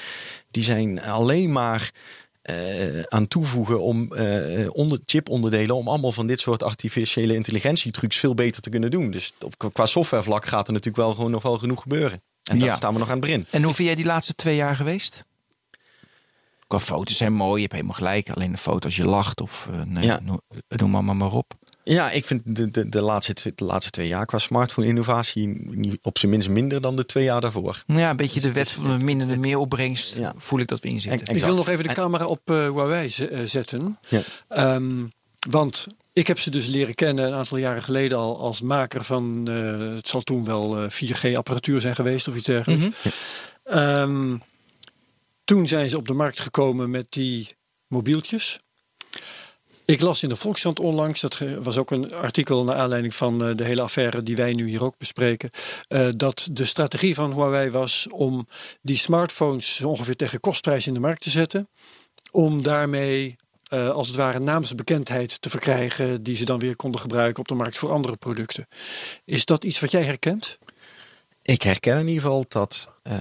[0.51, 1.91] Die zijn alleen maar
[2.41, 8.33] eh, aan toevoegen om eh, onder, chiponderdelen om allemaal van dit soort artificiële intelligentietrucs veel
[8.33, 9.11] beter te kunnen doen.
[9.11, 12.21] Dus op, qua softwarevlak gaat er natuurlijk wel gewoon nog wel genoeg gebeuren.
[12.43, 12.75] En daar Ja.
[12.75, 13.45] staan we nog aan het begin.
[13.49, 15.23] En hoe vind jij die laatste twee jaar geweest?
[16.71, 18.29] Qua foto's zijn mooi, je hebt helemaal gelijk.
[18.29, 20.19] Alleen de foto als je lacht of eh, nee, Ja.
[20.23, 21.53] noem, noem maar, maar maar op.
[21.83, 25.97] Ja, ik vind de, de, de, laatste, twee- de laatste twee jaar qua smartphone-innovatie niet-
[26.01, 27.83] op zijn minst minder dan de twee jaar daarvoor.
[27.87, 30.15] Ja, een beetje de wet van de minder de meer opbrengst.
[30.15, 30.33] Ja.
[30.37, 31.27] Voel ik dat we in zitten.
[31.27, 33.97] En- Ik wil nog even de camera op eh, Huawei eh, zetten.
[34.09, 34.21] Ja.
[34.47, 35.03] Ehm,
[35.49, 39.47] want ik heb ze dus leren kennen een aantal jaren geleden al als maker van,
[39.49, 42.85] eh, het zal toen wel eh, 4G-apparatuur zijn geweest of iets dergelijks.
[42.85, 43.13] Mhm.
[43.63, 44.37] Ehm,
[45.51, 47.55] toen zijn ze op de markt gekomen met die
[47.87, 48.59] mobieltjes.
[49.85, 53.55] Ik las in de Volkskrant onlangs, dat was ook een artikel naar aanleiding van eh,
[53.55, 55.49] de hele affaire die wij nu hier ook bespreken,
[55.87, 58.47] eh, dat de strategie van Huawei was om
[58.81, 61.69] die smartphones ongeveer tegen kostprijs in de markt te zetten,
[62.31, 67.39] om daarmee eh, als het ware naamsbekendheid te verkrijgen die ze dan weer konden gebruiken
[67.39, 68.67] op de markt voor andere producten.
[69.25, 70.57] Is dat iets wat jij herkent?
[71.41, 73.19] Ik herken in ieder geval dat eh,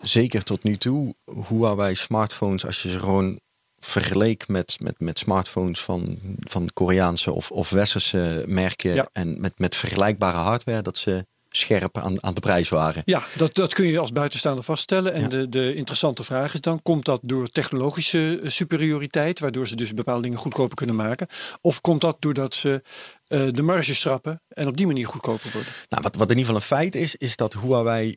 [0.00, 1.14] zeker tot nu toe
[1.48, 3.40] Huawei smartphones, als je ze gewoon
[3.78, 9.08] vergeleek met, met, met smartphones van, van Koreaanse of, of westerse merken Ja.
[9.12, 11.26] en met, met vergelijkbare hardware, dat ze
[11.56, 13.02] scherp aan, aan de prijs waren.
[13.04, 15.12] Ja, dat, dat kun je als buitenstaander vaststellen.
[15.12, 15.28] En Ja.
[15.28, 19.94] de, de interessante vraag is dan, komt dat door technologische eh, superioriteit, waardoor ze dus
[19.94, 21.26] bepaalde dingen goedkoper kunnen maken?
[21.60, 22.82] Of komt dat doordat ze
[23.26, 25.72] eh, de marge schrappen en op die manier goedkoper worden?
[25.88, 28.16] Nou, wat, wat in ieder geval een feit is, is dat Huawei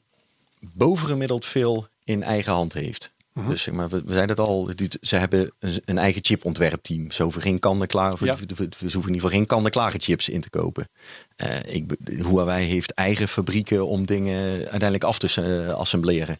[0.59, 3.11] bovengemiddeld veel in eigen hand heeft.
[3.37, 3.49] Mhm.
[3.49, 7.11] Dus zeg maar, we, we zeiden het al, dit- ze hebben een, een eigen chipontwerpteam.
[7.11, 8.35] Ze hoeven geen kant-en-klaar, of Ja.
[8.35, 10.89] ze hoeven in ieder geval geen kant-en-klare chips in te kopen.
[11.35, 16.37] Eh, ik, Huawei heeft eigen fabrieken om dingen uiteindelijk af te eh, assembleren.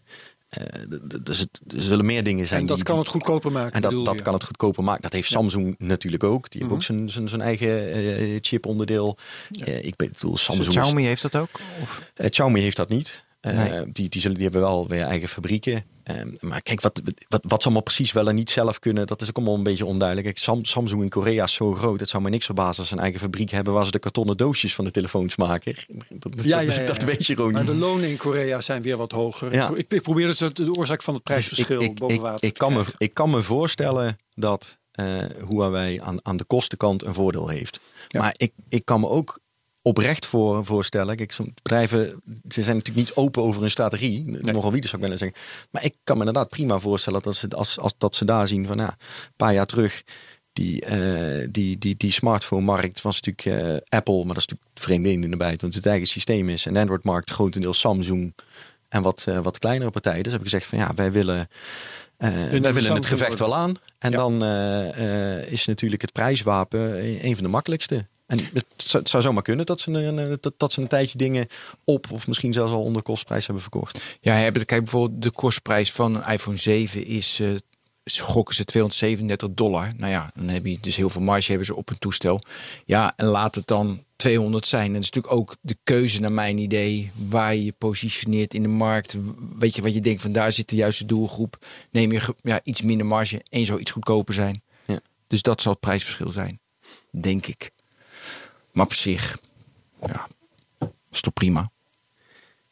[0.47, 0.63] Eh,
[1.21, 2.59] dus het, er zullen meer dingen zijn.
[2.59, 3.71] En dat die- kan het goedkoper maken.
[3.73, 5.01] en dat, dat kan het goedkoper maken.
[5.01, 6.49] Dat heeft Samsung natuurlijk ook.
[6.51, 9.17] Die heeft ook zijn, zijn, zijn eigen eh, chiponderdeel.
[9.59, 11.49] Eh, ik bedoel, Samsung is- Xiaomi heeft dat ook?
[11.81, 12.11] Of?
[12.15, 13.25] eh, Xiaomi heeft dat niet.
[13.39, 13.91] Eh, Nee.
[13.91, 15.83] die, die, zullen, die hebben wel weer eigen fabrieken.
[16.03, 19.21] Eh, maar kijk, wat, wat, wat ze allemaal precies wel en niet zelf kunnen, dat
[19.21, 20.27] is ook allemaal een beetje onduidelijk.
[20.27, 21.99] Kijk, Sam- Samsung in Korea is zo groot.
[21.99, 24.37] Het zou me niks verbazen als ze een eigen fabriek hebben waar ze de kartonnen
[24.37, 25.75] doosjes van de telefoons maken.
[25.87, 27.07] Dat, Ja, dat, ja, ja, dat ja.
[27.07, 27.71] weet je gewoon Maar niet.
[27.71, 29.53] de lonen in Korea zijn weer wat hoger.
[29.77, 32.53] Ik, ik probeer dus de, oorzaak van het Dus prijsverschil ik, ik, boven water ik,
[32.53, 35.05] te kan me, ik kan me voorstellen dat eh
[35.49, 37.79] Huawei aan, aan de kostenkant een voordeel heeft.
[38.11, 39.39] Maar ik, ik kan me ook
[39.87, 41.15] oprecht voor, voorstellen.
[41.15, 44.23] Kijk, bedrijven ze zijn natuurlijk niet open over hun strategie.
[44.25, 45.37] Nogal wie, zou ik bijna zeggen.
[45.71, 48.65] Maar ik kan me inderdaad prima voorstellen dat ze, als, als, dat ze daar zien
[48.65, 50.03] van ja, een paar jaar terug.
[50.53, 55.11] Die, eh, die, die, die smartphone-markt was natuurlijk eh, Apple, maar dat is natuurlijk vreemde
[55.11, 56.65] in de bijt, want het eigen systeem is.
[56.65, 58.33] En de Android-markt grotendeels Samsung
[58.89, 60.23] en wat, eh, wat kleinere partijen.
[60.23, 61.47] Dus heb ik gezegd van ja, wij willen,
[62.17, 63.47] eh, wij willen het gevecht worden.
[63.47, 63.75] wel aan.
[63.99, 64.17] En Ja.
[64.17, 64.43] dan
[65.47, 66.79] is natuurlijk het prijswapen
[67.25, 68.05] een van de makkelijkste.
[68.27, 70.87] En het zou, het zou zomaar kunnen dat ze, een, een- dat, dat ze een
[70.87, 71.47] tijdje dingen
[71.83, 74.17] op of misschien zelfs al onder kostprijs hebben verkocht.
[74.21, 77.49] Ja, hebben, kijk bijvoorbeeld de kostprijs van een iPhone 7 is, eh
[78.21, 79.91] gokken ze 237 dollar.
[79.97, 82.39] Nou ja, dan heb je dus heel veel marge hebben ze op een toestel.
[82.85, 84.85] Ja, en laat het dan 200 zijn.
[84.85, 88.61] En dat is natuurlijk ook de keuze naar mijn idee waar je je positioneert in
[88.61, 89.15] de markt.
[89.57, 91.67] Weet je wat je denkt van daar zit de juiste doelgroep.
[91.91, 94.61] Neem je ja, iets minder marge en zou iets goedkoper zijn.
[94.85, 94.99] Ja.
[95.27, 96.59] Dus dat zal het prijsverschil zijn,
[97.11, 97.71] denk ik.
[98.77, 99.39] Maar op zich,
[100.07, 100.27] ja,
[101.11, 101.71] is toch prima.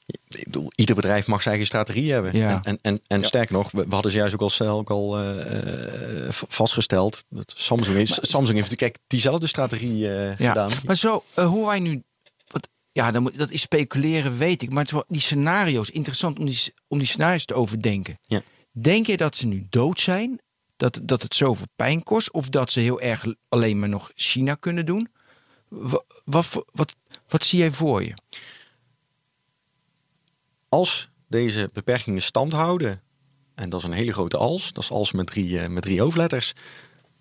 [0.06, 2.38] Ik bedoel, ieder bedrijf mag zijn eigen strategie hebben.
[2.38, 2.50] Ja.
[2.50, 5.20] En, en, en, en sterker nog, we, we hadden ze juist ook al, ook al
[5.20, 7.24] eh, vastgesteld.
[7.30, 10.72] Dat Samsung heeft, Samsung heeft kijk, diezelfde strategie eh, Ja, gedaan.
[10.86, 12.04] maar zo, eh, hoe wij nu.
[12.48, 14.70] Wat, ja, dan moet, dat is speculeren, weet ik.
[14.70, 18.20] Maar het is wel, die scenario's, interessant om die, om die scenario's te overdenken.
[18.22, 18.42] Ja.
[18.72, 20.40] Denk je dat ze nu dood zijn?
[20.78, 22.32] Dat, dat het zoveel pijn kost?
[22.32, 25.10] Of dat ze heel erg alleen maar nog China kunnen doen?
[25.76, 26.96] Wat, wat, wat,
[27.28, 28.14] wat zie jij voor je?
[30.70, 33.02] Als deze beperkingen stand houden,
[33.56, 36.02] en dat is een hele grote als, dat is als met drie, eh, met drie
[36.02, 36.54] hoofdletters,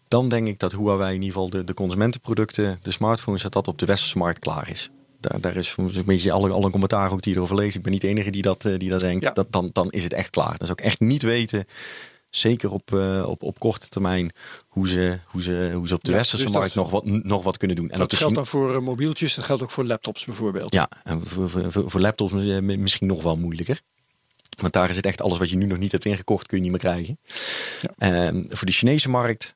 [0.08, 3.68] dan denk ik dat Huawei in ieder geval de, de consumentenproducten, de smartphones, dat dat
[3.68, 4.90] op de westerse markt klaar is.
[5.20, 7.76] Daar, daar is een beetje alle, alle commentaar ook die erover lezen.
[7.76, 9.24] Ik ben niet de enige die dat, eh, die dat denkt.
[9.24, 9.30] Ja.
[9.30, 10.52] Dat, dan, dan is het echt klaar.
[10.52, 11.66] Dat is ook echt niet weten,
[12.36, 14.32] zeker op, eh, op, op korte termijn,
[14.68, 17.04] hoe ze, hoe ze, hoe ze op de Ja, westerse dus dat- markt nog wat,
[17.06, 17.90] nog wat kunnen doen.
[17.90, 20.74] En dat de geldt dan voor eh, mobieltjes, dat geldt ook voor laptops bijvoorbeeld.
[20.74, 23.80] ja, en voor, voor, voor- laptops eh, misschien nog wel moeilijker.
[24.60, 26.62] Want daar is het echt alles wat je nu nog niet hebt ingekocht, kun je
[26.62, 27.18] niet meer krijgen.
[27.98, 29.54] Ehm, voor de Chinese markt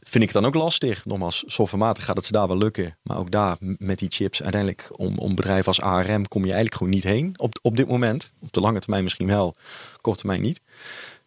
[0.00, 1.04] vind ik het dan ook lastig.
[1.04, 2.96] Nogmaals, softwarematig gaat het ze daar wel lukken.
[3.02, 6.74] Maar ook daar met die chips, uiteindelijk om, om bedrijven als ARM kom je eigenlijk
[6.74, 7.34] gewoon niet heen.
[7.36, 8.32] Op, op dit moment.
[8.40, 9.54] Op de lange termijn misschien wel,
[10.00, 10.60] korte termijn niet.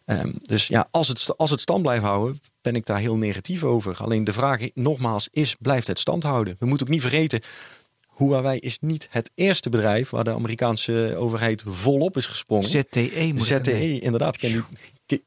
[0.08, 3.64] Ehm, dus ja, als het, als het stand blijft houden, ben ik daar heel negatief
[3.64, 3.96] over.
[3.96, 6.56] Alleen de vraag nogmaals is, blijft het stand houden?
[6.58, 7.40] We moeten ook niet vergeten,
[8.16, 12.64] Huawei is niet het eerste bedrijf waar de Amerikaanse overheid volop is gesprongen.
[12.68, 14.36] ZTE moet ik- ZTE, inderdaad.
[14.36, 14.64] Kent u,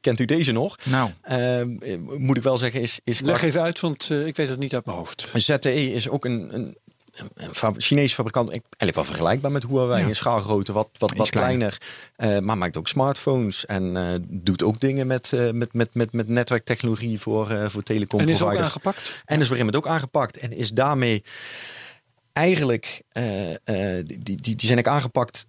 [0.00, 0.76] kent u deze nog?
[0.84, 4.36] Nou, Ehm, eh, moet ik wel zeggen, is, is Leg even uit, want eh, ik
[4.36, 5.28] weet het niet uit mijn hoofd.
[5.34, 6.76] ZTE is ook een, een,
[7.12, 10.02] een Chinese fabrikant, eigenlijk wel vergelijkbaar met Huawei.
[10.02, 10.08] Ja.
[10.08, 11.80] In schaalgrootte wat, wat, wat kleiner,
[12.16, 16.12] eh, maar maakt ook smartphones en eh, doet ook dingen met, eh, met, met, met,
[16.12, 18.98] met netwerktechnologie voor, voor telecom En is ook aangepakt.
[18.98, 20.38] En is op een gegeven moment ook aangepakt.
[20.38, 21.22] En is daarmee
[22.32, 23.24] eigenlijk, eh,
[24.04, 25.46] die, die, die zijn ook aangepakt.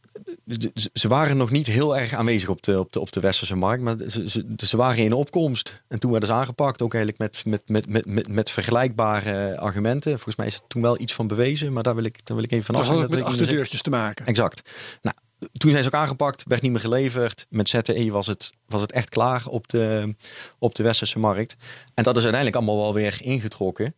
[0.93, 3.83] Ze- waren nog niet heel erg aanwezig op de, op de, op de westerse markt,
[3.83, 5.83] maar ze, ze, ze waren in opkomst.
[5.87, 10.11] En toen werden ze aangepakt, ook eigenlijk met, met, met, met, met, met vergelijkbare argumenten.
[10.11, 12.45] Volgens mij is er toen wel iets van bewezen, maar daar wil ik, daar wil
[12.45, 13.05] ik even van Dat had afzien.
[13.09, 14.25] ook met Dat ik meer achterdeurtjes te maken.
[14.25, 14.71] Exact.
[15.01, 15.15] Nou,
[15.53, 17.45] toen zijn ze ook aangepakt, werd niet meer geleverd.
[17.49, 20.15] Met ZTE was het, was het echt klaar op de,
[20.59, 21.55] op de westerse markt.
[21.93, 23.95] En dat is uiteindelijk allemaal wel weer ingetrokken.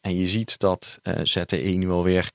[0.00, 2.30] En je ziet dat eh, ZTE nu alweer,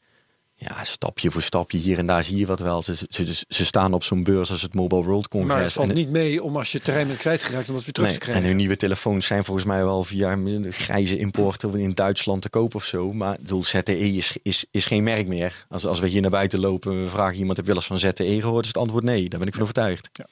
[0.56, 2.82] ja, stapje voor stapje, hier en daar zie je wat wel.
[2.82, 5.50] Ze, ze, ze staan op zo'n beurs als het Mobile World Congres.
[5.54, 7.94] Maar het valt en, niet mee om als je terrein bent kwijtgeraakt om dat weer
[7.94, 8.50] terug Nee, te en krijgen.
[8.50, 12.50] hun nieuwe telefoons zijn volgens mij wel via een grijze import of in Duitsland te
[12.50, 13.14] koop of zo.
[13.14, 15.66] Maar bedoel, ZTE is, is, is geen merk meer.
[15.70, 17.90] Als, als we hier naar buiten lopen en we vragen iemand heb je wel eens
[18.02, 19.30] van ZTE gehoord, is het antwoord nee.
[19.30, 20.10] Daar ben ik van overtuigd.
[20.14, 20.28] Ja.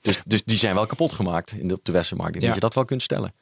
[0.00, 2.34] Dus, dus die zijn wel kapot gemaakt in de, op de Westermarkt.
[2.34, 2.60] Ik denk Ja.
[2.60, 3.32] dat je dat wel kunt stellen.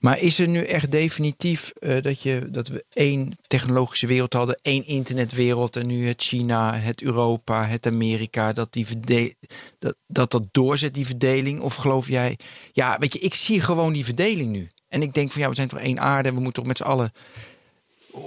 [0.00, 4.58] Maar is er nu echt definitief eh, dat, je, dat we één technologische wereld hadden,
[4.62, 9.34] één internetwereld en nu het China, het Europa, het Amerika, dat die verde
[9.78, 11.60] dat, dat dat doorzet, die verdeling?
[11.60, 12.38] Of geloof jij,
[12.72, 14.68] ja, weet je, ik zie gewoon die verdeling nu.
[14.88, 16.82] En ik denk van ja, we zijn toch één aarde, we moeten toch met z'n
[16.82, 17.12] allen.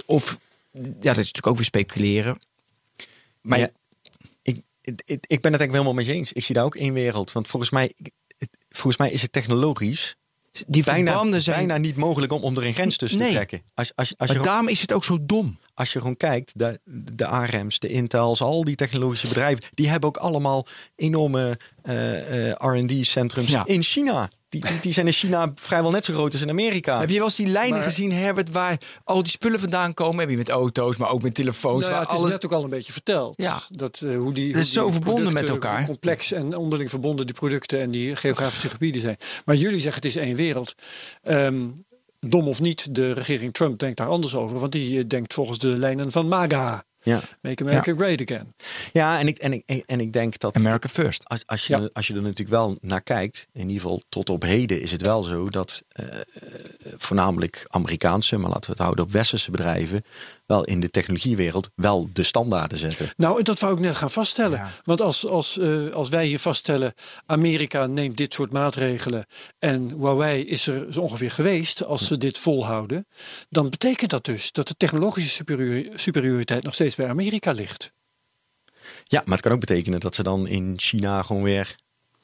[0.05, 0.37] Of
[0.71, 2.39] ja, dat is natuurlijk ook weer speculeren.
[3.41, 3.69] Maar ja,
[4.41, 6.33] ik, ik, ik ben het eigenlijk helemaal met je eens.
[6.33, 7.31] Ik zie daar ook één wereld.
[7.31, 7.93] Want volgens mij,
[8.69, 10.15] volgens mij is het technologisch
[10.67, 11.57] die bijna, verbanden zijn.
[11.57, 13.27] bijna niet mogelijk om, om er een grens tussen Nee.
[13.29, 13.61] te trekken.
[13.73, 15.57] Als, als, als, je, maar gewoon- daarom is het ook zo dom.
[15.73, 16.79] als je gewoon kijkt, de,
[17.13, 22.55] de ARM's, de Intels, al die technologische bedrijven, die hebben ook allemaal enorme eh, eh,
[22.57, 23.65] R&D-centrums Ja.
[23.65, 24.29] in China.
[24.49, 26.99] Die, die, die zijn in China vrijwel net zo groot als in Amerika.
[26.99, 30.19] Heb je wel eens die lijnen Maar- gezien, Herbert, waar al die spullen vandaan komen?
[30.19, 31.79] Heb je met auto's, maar ook met telefoons.
[31.79, 32.31] Nou ja, waar het is alles...
[32.31, 33.33] net ook al een beetje verteld.
[33.37, 33.59] Ja.
[33.69, 35.77] Dat, eh, hoe die, is hoe zo die verbonden met elkaar.
[35.77, 39.15] hoe complex en onderling verbonden die producten en die geografische gebieden zijn.
[39.45, 40.73] Maar jullie zeggen het is één wereld.
[41.23, 41.55] Ehm,
[42.19, 44.59] dom of niet, de regering Trump denkt daar anders over.
[44.59, 46.83] Want die eh, denkt volgens de lijnen van MAGA.
[47.07, 48.53] Ja, Make America Great Again.
[48.93, 51.25] ja en, ik, en, ik, en ik denk dat America first.
[51.25, 51.89] als, als, je, Ja.
[51.93, 55.01] als je er natuurlijk wel naar kijkt, in ieder geval tot op heden is het
[55.01, 56.05] wel zo dat eh,
[56.97, 60.03] voornamelijk Amerikaanse, maar laten we het houden op westerse bedrijven,
[60.47, 63.09] wel in de technologiewereld wel de standaarden zetten.
[63.17, 64.59] Nou, en dat wou ik net gaan vaststellen.
[64.59, 64.69] Ja.
[64.83, 66.93] Want als, als, eh, als wij hier vaststellen,
[67.25, 69.25] Amerika neemt dit soort maatregelen
[69.59, 73.07] en Huawei is er zo ongeveer geweest als ze dit volhouden,
[73.49, 77.91] dan betekent dat dus dat de technologische superiori- superioriteit nog steeds bij Amerika ligt.
[79.03, 81.75] Ja, maar het kan ook betekenen dat ze dan in China gewoon weer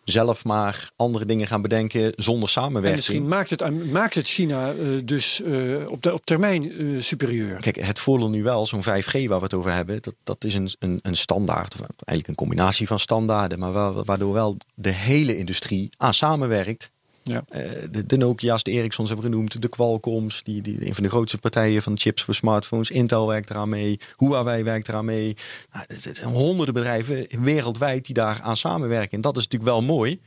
[0.03, 2.95] zelf maar andere dingen gaan bedenken zonder En samenwerking.
[2.95, 7.59] misschien maakt het, maakt het China eh, dus eh, op, de, op termijn eh, superieur.
[7.59, 10.53] Kijk, het voordeel nu wel, zo'n 5G waar we het over hebben, dat, dat is
[10.53, 15.37] een, een, een standaard, of eigenlijk een combinatie van standaarden, maar waardoor wel de hele
[15.37, 16.91] industrie aan samenwerkt.
[17.23, 17.43] Ja.
[17.49, 17.69] Eh,
[18.05, 21.81] de, Nokia's, de Ericssons hebben genoemd, de Qualcomms, die, die, een van de grootste partijen
[21.81, 22.91] van chips voor smartphones.
[22.91, 25.35] Intel werkt eraan mee, Huawei werkt eraan mee.
[25.71, 29.11] Nou, honderden bedrijven wereldwijd die daar aan samenwerken.
[29.11, 30.19] En dat is natuurlijk wel mooi,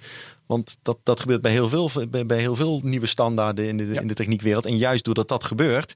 [0.47, 3.87] want dat, dat gebeurt bij heel veel, bij, bij heel veel nieuwe standaarden in de,
[3.87, 4.01] Ja.
[4.01, 4.67] in de techniekwereld.
[4.67, 5.95] En juist doordat dat gebeurt,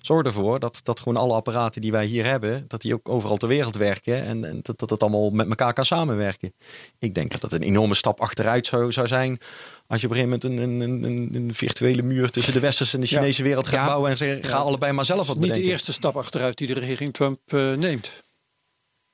[0.00, 3.36] zorg ervoor dat, dat gewoon alle apparaten die wij hier hebben, dat die ook overal
[3.36, 6.52] ter wereld werken en, en dat, dat het allemaal met elkaar kan samenwerken.
[6.98, 9.38] Ik denk dat het een enorme stap achteruit zou, zou zijn
[9.86, 12.94] als je op een gegeven moment een, een, een, een virtuele muur tussen de westerse
[12.94, 13.18] en de Ja.
[13.18, 13.86] Chinese wereld gaat Ja.
[13.86, 16.72] bouwen en zeggen, ga allebei maar zelf wat Niet de eerste stap achteruit die de
[16.72, 18.22] regering Trump eh, neemt.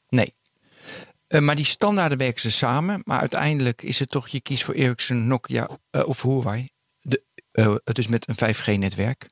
[0.08, 0.32] Nee.
[1.28, 3.00] Eh, maar die standaarden werken ze samen.
[3.04, 6.68] Maar uiteindelijk is het toch, je kiest voor Ericsson, Nokia eh, of Huawei.
[7.00, 7.22] De,
[7.52, 9.28] eh, dus met een 5G-netwerk.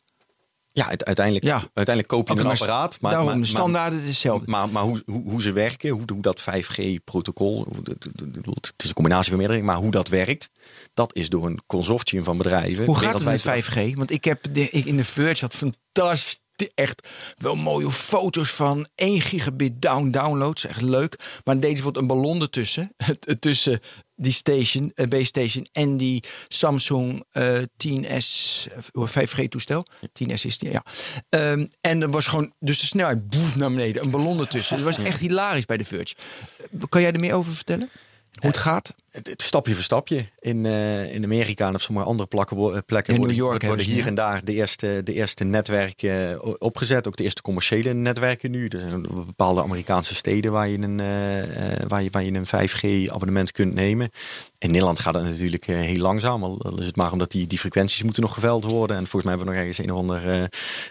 [0.73, 1.55] Ja, het- uiteindelijk, Ja.
[1.55, 3.01] uiteindelijk koop je een maar apparaat.
[3.01, 4.51] Maar, Daarom, maar, de standaarden is hetzelfde.
[4.51, 9.29] Maar, maar hoe, hoe, hoe ze werken, hoe, hoe dat 5G-protocol, het is een combinatie
[9.31, 10.49] van meerdere maar hoe dat werkt,
[10.95, 12.85] dat is door een consortium van bedrijven.
[12.85, 13.97] Hoe gaat het met wereldwijd 5G?
[13.97, 16.39] Want ik heb de, ik in de Verge had fantastisch,
[16.75, 20.67] echt wel mooie foto's van 1 gigabit down downloads.
[20.67, 21.17] Echt leuk.
[21.19, 22.95] Maar dan deden ze bijvoorbeeld een ballon ertussen.
[23.39, 23.81] tussen
[24.17, 29.87] die station, eh, base station en die Samsung eh 10S eh, 5G toestel.
[30.13, 30.83] 10S is die, ja.
[31.29, 34.03] Ehm, en er was gewoon, dus de snelheid boef naar beneden.
[34.03, 34.77] Een ballon ertussen.
[34.77, 36.15] Het was echt hilarisch bij de Verge.
[36.89, 37.91] Kan jij er meer over vertellen?
[38.41, 38.95] Hoe het gaat?
[39.17, 40.25] Het, het stapje voor stapje.
[40.39, 43.63] In, eh, in Amerika en op sommige andere plakken, eh, plekken In worden, New York
[43.63, 47.07] worden hier en daar de eerste, de eerste netwerken o- opgezet.
[47.07, 48.69] Ook de eerste commerciële netwerken nu.
[48.69, 52.47] Er zijn bepaalde Amerikaanse steden waar je een, eh, eh, waar je, waar je een
[52.47, 54.11] 5G abonnement kunt nemen.
[54.59, 56.45] In Nederland gaat het natuurlijk eh, heel langzaam.
[56.45, 58.97] Al is het maar omdat die, die frequenties moeten nog geveld worden.
[58.97, 60.49] En volgens mij hebben we nog ergens een of ander, eh, nou,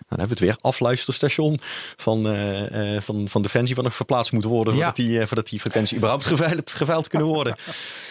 [0.07, 1.59] dan hebben we het weer, afluisterstation
[1.97, 4.73] van, eh, eh, van, van Defensie wat nog verplaatst moet worden.
[4.73, 4.80] Ja.
[4.80, 7.55] Voordat, die, eh, voordat die frequenties überhaupt geveild, geveild kunnen worden.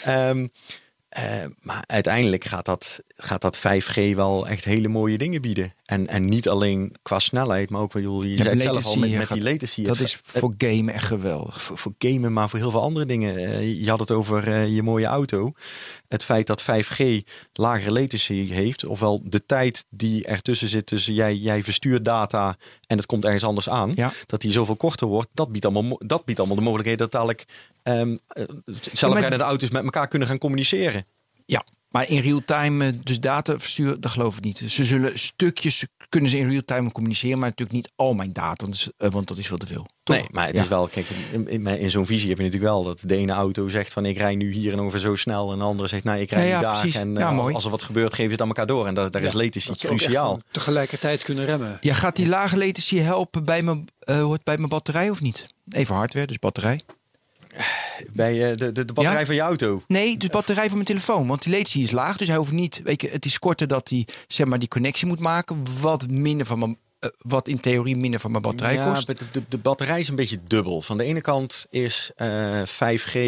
[0.04, 0.46] Ehm,
[1.08, 5.72] eh, maar uiteindelijk gaat dat, gaat dat 5G wel echt hele mooie dingen bieden.
[5.84, 9.10] En, en niet alleen qua snelheid, maar ook, wat je zei het zelf al, met,
[9.10, 9.84] met die latency.
[9.84, 11.62] Dat Het- is voor gamen echt geweldig.
[11.62, 13.36] voor, voor gamen, maar voor heel veel andere dingen.
[13.36, 15.52] Eh, je had het over eh, je mooie auto.
[16.08, 17.02] Het feit dat 5G
[17.52, 22.96] lagere latency heeft, ofwel de tijd die ertussen zit tussen jij, jij verstuurt data en
[22.96, 24.12] het komt ergens anders aan, Ja.
[24.26, 27.44] dat die zoveel korter wordt, dat biedt allemaal, dat biedt allemaal de mogelijkheid dat dadelijk
[27.84, 28.44] ehm eh,
[28.92, 31.06] zelfrijdende auto's met elkaar kunnen gaan communiceren.
[31.46, 34.58] Ja, maar in real time, eh, dus data versturen, dat geloof ik niet.
[34.66, 38.64] Ze zullen stukjes kunnen ze in real time communiceren, maar natuurlijk niet al mijn data,
[38.64, 39.86] want, dat is- eh, dat veel te veel.
[40.02, 40.16] Toch?
[40.16, 40.62] Nee, maar het Ja.
[40.62, 43.68] is wel, kijk, in, in, zo'n visie heb je natuurlijk wel dat de ene auto
[43.68, 45.52] zegt van ik rij nu hier en ongeveer zo snel.
[45.52, 46.80] En de andere zegt nou ik rij Ja, nu ja, daar.
[46.80, 46.94] precies.
[47.00, 47.16] En
[47.54, 48.86] als, er wat gebeurt, geef je het aan elkaar door.
[48.86, 50.40] En daar, daar is latency Dat cruciaal.
[50.50, 51.78] tegelijkertijd kunnen remmen.
[51.80, 53.88] Ja, gaat die lage latency helpen bij mijn,
[54.32, 55.46] het bij mijn batterij of niet?
[55.70, 56.80] Even hardware, dus batterij.
[58.12, 59.26] Bij eh, de, de, de batterij Ja?
[59.26, 59.82] van je auto.
[59.86, 61.26] Nee, dus batterij van mijn telefoon.
[61.26, 62.80] Want die latency is laag, dus hij hoeft niet.
[62.84, 65.62] Weet je, het is korter dat hij zeg maar die connectie moet maken.
[65.80, 69.06] Wat minder van mijn, eh, wat in theorie minder van mijn batterij ja, kost.
[69.06, 70.80] de, de, de batterij is een beetje dubbel.
[70.80, 73.18] Van de ene kant is eh 5G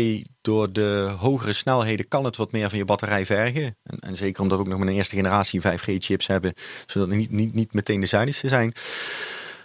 [0.41, 3.77] door de hogere snelheden kan het wat meer van je batterij vergen.
[3.83, 6.53] En, en zeker omdat we ook nog met een eerste generatie 5G-chips hebben,
[6.87, 8.73] zodat het niet, niet, niet meteen de zuinigste zijn.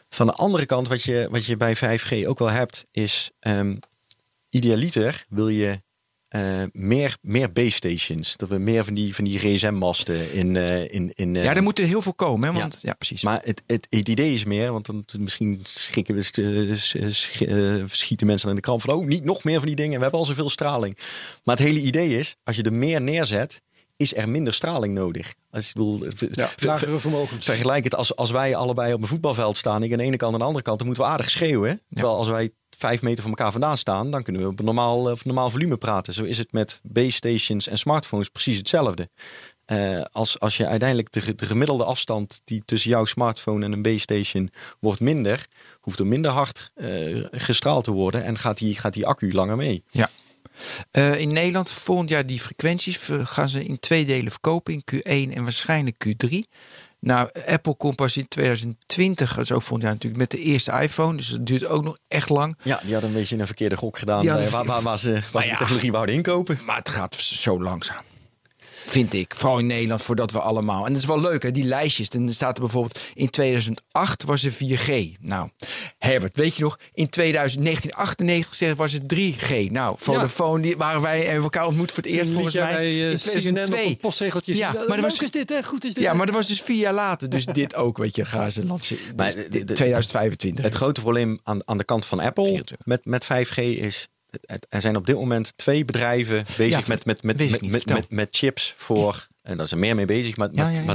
[0.09, 3.76] Van de andere kant, wat je, wat je bij 5G ook wel hebt, is ehm,
[4.51, 5.81] idealiter wil je
[6.27, 8.37] eh, meer, meer base stations.
[8.37, 11.63] Dat we meer van die, van die GSM-masten in, eh, in, in eh, Ja, er
[11.63, 12.55] moeten heel veel komen, hè?
[12.55, 12.59] Ja.
[12.61, 13.23] Want ja, precies.
[13.23, 18.27] maar het, het, het idee is meer, want dan misschien schikken we, eh, eh, schieten
[18.27, 19.95] mensen aan de krant van, oh, niet nog meer van die dingen.
[19.95, 20.97] We hebben al zoveel straling.
[21.43, 23.61] Maar het hele idee is, als je er meer neerzet,
[23.97, 25.33] is er minder straling nodig.
[25.49, 27.45] Als je bedoel, Ja, lagere vermogens.
[27.45, 30.27] vergelijk het als, als wij allebei op een voetbalveld staan, ik aan de ene kant
[30.29, 31.81] en aan de andere kant, dan moeten we aardig schreeuwen.
[31.87, 32.51] Terwijl als wij
[32.82, 35.77] vijf meter van elkaar vandaan staan, dan kunnen we op normaal, eh, op normaal volume
[35.77, 36.13] praten.
[36.13, 39.09] Zo is het met base stations en smartphones precies hetzelfde.
[39.65, 43.71] Eh, als, als je uiteindelijk de, ge- de gemiddelde afstand die tussen jouw smartphone en
[43.71, 45.45] een base station wordt minder,
[45.82, 46.89] hoeft er minder hard eh,
[47.32, 49.84] gestraald te worden en gaat die, gaat die accu langer mee.
[49.91, 50.09] Ja.
[51.17, 54.73] In Nederland volgend jaar die frequenties gaan ze in twee delen verkopen.
[54.73, 56.29] In Q1 en waarschijnlijk Q3.
[57.01, 60.71] Nou, Apple komt pas in 2020, dat is ook volgend jaar natuurlijk, met de eerste
[60.71, 61.17] iPhone.
[61.17, 62.57] Dus dat duurt ook nog echt lang.
[62.63, 65.21] Ja, die hadden een beetje een verkeerde gok gedaan hadden eh, waar, waar, waar ze,
[65.31, 66.59] waar ze de technologie wouden inkopen.
[66.65, 68.03] Maar het gaat zo langzaam.
[68.88, 69.36] Vind ik.
[69.36, 70.86] Vooral in Nederland, voordat we allemaal.
[70.86, 71.51] En dat is wel leuk, hè?
[71.51, 72.09] die lijstjes.
[72.09, 75.17] Dan staat er bijvoorbeeld in 2008 was er 4G.
[75.19, 75.49] Nou,
[75.97, 76.79] Herbert, weet je nog?
[76.93, 79.71] In 2000, 1998 was het 3G.
[79.71, 82.73] Nou, Vodafone, die waren wij en elkaar ontmoet voor het eerst volgens mij.
[82.73, 83.86] bij, eh, in CNN op 2002.
[83.88, 85.63] een postzegeltje Ja, maar dat was- is dit, hè?
[85.63, 86.03] Goed is dit.
[86.03, 87.29] Ja, maar dat was dus vier jaar later.
[87.29, 89.15] Dus dit ook, weet je, gaan ze lanceren.
[89.15, 90.65] Maar Dus de- dit- de- 2025.
[90.65, 92.86] Het grote probleem aan, aan de kant van Apple 24.
[92.86, 94.07] met, met 5G is.
[94.69, 97.38] Er zijn op dit moment twee bedrijven bezig met, met, met,
[97.86, 99.27] met, met, chips voor.
[99.41, 100.49] En daar zijn er meer mee bezig, maar,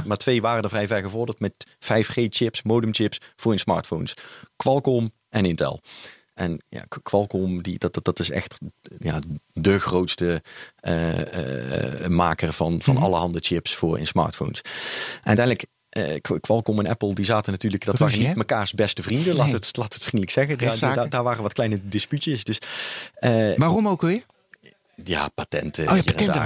[0.05, 4.13] maar, twee waren er vrij ver gevorderd met 5G-chips, modemchips voor in smartphones.
[4.55, 5.81] Qualcomm en Intel.
[6.33, 8.57] En ja, Qu- Qualcomm, die, dat, dat, dat is echt
[8.99, 9.19] ja,
[9.53, 10.41] de grootste
[10.75, 13.03] eh, eh, maker van, van Mhm.
[13.03, 14.61] allerhande chips voor in smartphones.
[15.23, 15.65] Uiteindelijk,
[16.21, 18.37] Qu- Qualcomm en Apple, die zaten natuurlijk, dat Ruzie, waren niet hè?
[18.37, 20.57] mekaars beste vrienden, laat, het, laat het vriendelijk zeggen.
[20.57, 20.95] Daar, Rechtszaken.
[20.97, 22.43] daar, daar waren wat kleine dispuutjes.
[22.43, 22.59] Dus,
[23.15, 24.23] eh, Waarom ook weer?
[25.03, 25.83] Ja, patenten.
[25.89, 25.97] Oh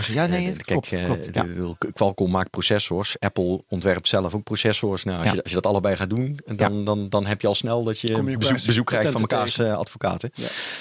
[0.07, 1.45] ja, nee, Eh, Kijk, klopt, eh, klopt, ja.
[1.93, 3.15] Qualcomm maakt processors.
[3.19, 5.03] Apple ontwerpt zelf ook processors.
[5.03, 5.33] Nou, als, Ja.
[5.33, 7.99] je, als je dat allebei gaat doen, dan, dan, dan heb je al snel dat
[7.99, 9.71] je bezoek, krijgt van mekaars tegen.
[9.71, 10.31] eh, advocaten.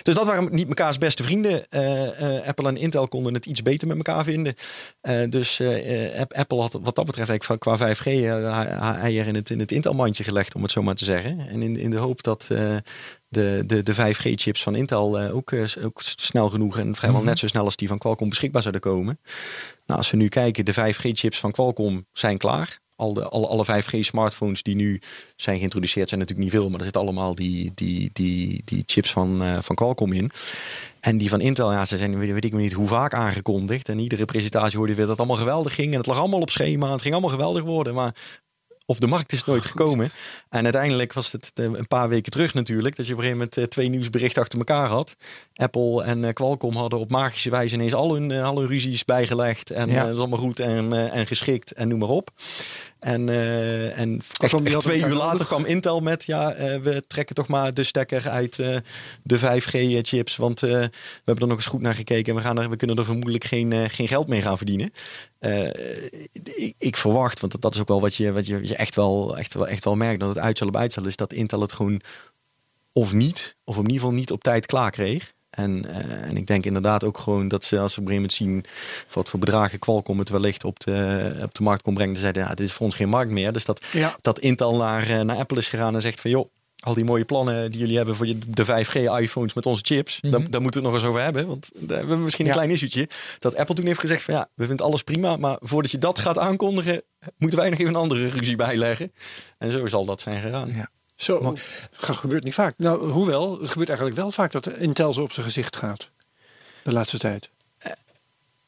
[0.03, 1.69] Dus dat waren niet mekaars beste vrienden.
[1.69, 4.55] Eh, eh, Apple en Intel konden het iets beter met elkaar vinden.
[5.01, 5.61] Eh, dus
[6.19, 9.59] App- Apple had wat dat betreft eigenlijk van- qua 5G uh, eier in het, in
[9.59, 11.39] het Intel-mandje gelegd, om het zo maar te zeggen.
[11.49, 12.77] En in, in de hoop dat eh,
[13.31, 17.39] de, de, de 5G-chips van Intel eh, ook, eh, ook snel genoeg en vrijwel net
[17.39, 19.19] zo snel als die van Qualcomm beschikbaar zouden komen.
[19.87, 22.79] Nou, als we nu kijken, de 5G-chips van Qualcomm zijn klaar.
[22.97, 25.01] Al de, alle, alle 5G-smartphones die nu
[25.37, 29.11] zijn geïntroduceerd zijn natuurlijk niet veel, maar er zitten allemaal die, die, die, die chips
[29.11, 30.31] van, eh, van Qualcomm in.
[31.01, 33.89] En die van Intel, ja, ze zijn weet, weet ik niet hoe vaak aangekondigd.
[33.89, 35.93] En iedere presentatie hoorde je weer dat het allemaal geweldig ging.
[35.93, 36.93] En het lag allemaal op schema.
[36.93, 37.95] Het ging allemaal geweldig worden.
[37.95, 38.15] Maar
[38.91, 40.13] op de markt is nooit gekomen.
[40.49, 42.97] En uiteindelijk was het eh, een paar weken terug natuurlijk.
[42.97, 45.17] Dat je op een gegeven moment eh, twee nieuwsberichten achter elkaar had.
[45.55, 49.71] Apple en eh, Qualcomm hadden op magische wijze ineens al hun, al hun ruzies bijgelegd.
[49.71, 50.03] En Ja.
[50.05, 52.31] dat is allemaal goed en, en geschikt en noem maar op.
[53.01, 56.25] En, eh, en echt, twee uur later kwam Intel met...
[56.25, 58.77] ja, eh, we trekken toch maar de stekker uit eh,
[59.23, 60.37] de 5G-chips.
[60.37, 60.91] Want we
[61.25, 62.33] hebben er nog eens goed naar gekeken...
[62.33, 64.93] en we, gaan er, we kunnen er vermoedelijk geen, geen geld mee gaan verdienen.
[66.33, 68.95] Ik, ik verwacht, want dat, dat is ook wel wat je, wat je, je echt,
[68.95, 70.21] wel, echt, wel, echt wel merkt...
[70.21, 72.01] dat het uitstel op uitstel is dat Intel het gewoon
[72.93, 73.57] of niet...
[73.65, 75.33] of in ieder geval niet op tijd klaar kreeg...
[75.51, 78.47] En, eh, en ik denk inderdaad ook gewoon dat ze als we op een gegeven
[78.47, 82.13] moment zien wat voor bedragen Qualcomm het wellicht op de, op de markt kon brengen.
[82.13, 83.53] Dan zeiden ja, dit is voor ons geen markt meer.
[83.53, 84.17] Dus dat, Ja.
[84.21, 86.49] dat Intel naar, eh, naar Apple is gegaan en zegt van joh,
[86.81, 90.61] al die mooie plannen die jullie hebben voor de 5G-iPhones met onze chips, daar, daar
[90.61, 91.47] moeten we het nog eens over hebben.
[91.47, 92.57] Want daar hebben we misschien een Ja.
[92.57, 93.09] klein issuetje.
[93.39, 96.19] Dat Apple toen heeft gezegd van ja, we vinden alles prima, maar voordat je dat
[96.19, 97.03] gaat aankondigen,
[97.39, 99.13] moeten wij nog even een andere ruzie bijleggen.
[99.59, 100.73] En zo zal dat zijn gegaan.
[100.75, 100.89] Ja.
[101.21, 102.75] Zo, Maar- dat gebeurt niet vaak.
[102.77, 106.11] Nou, hoewel, het gebeurt eigenlijk wel vaak dat Intel zo op zijn gezicht gaat.
[106.83, 107.51] De laatste tijd.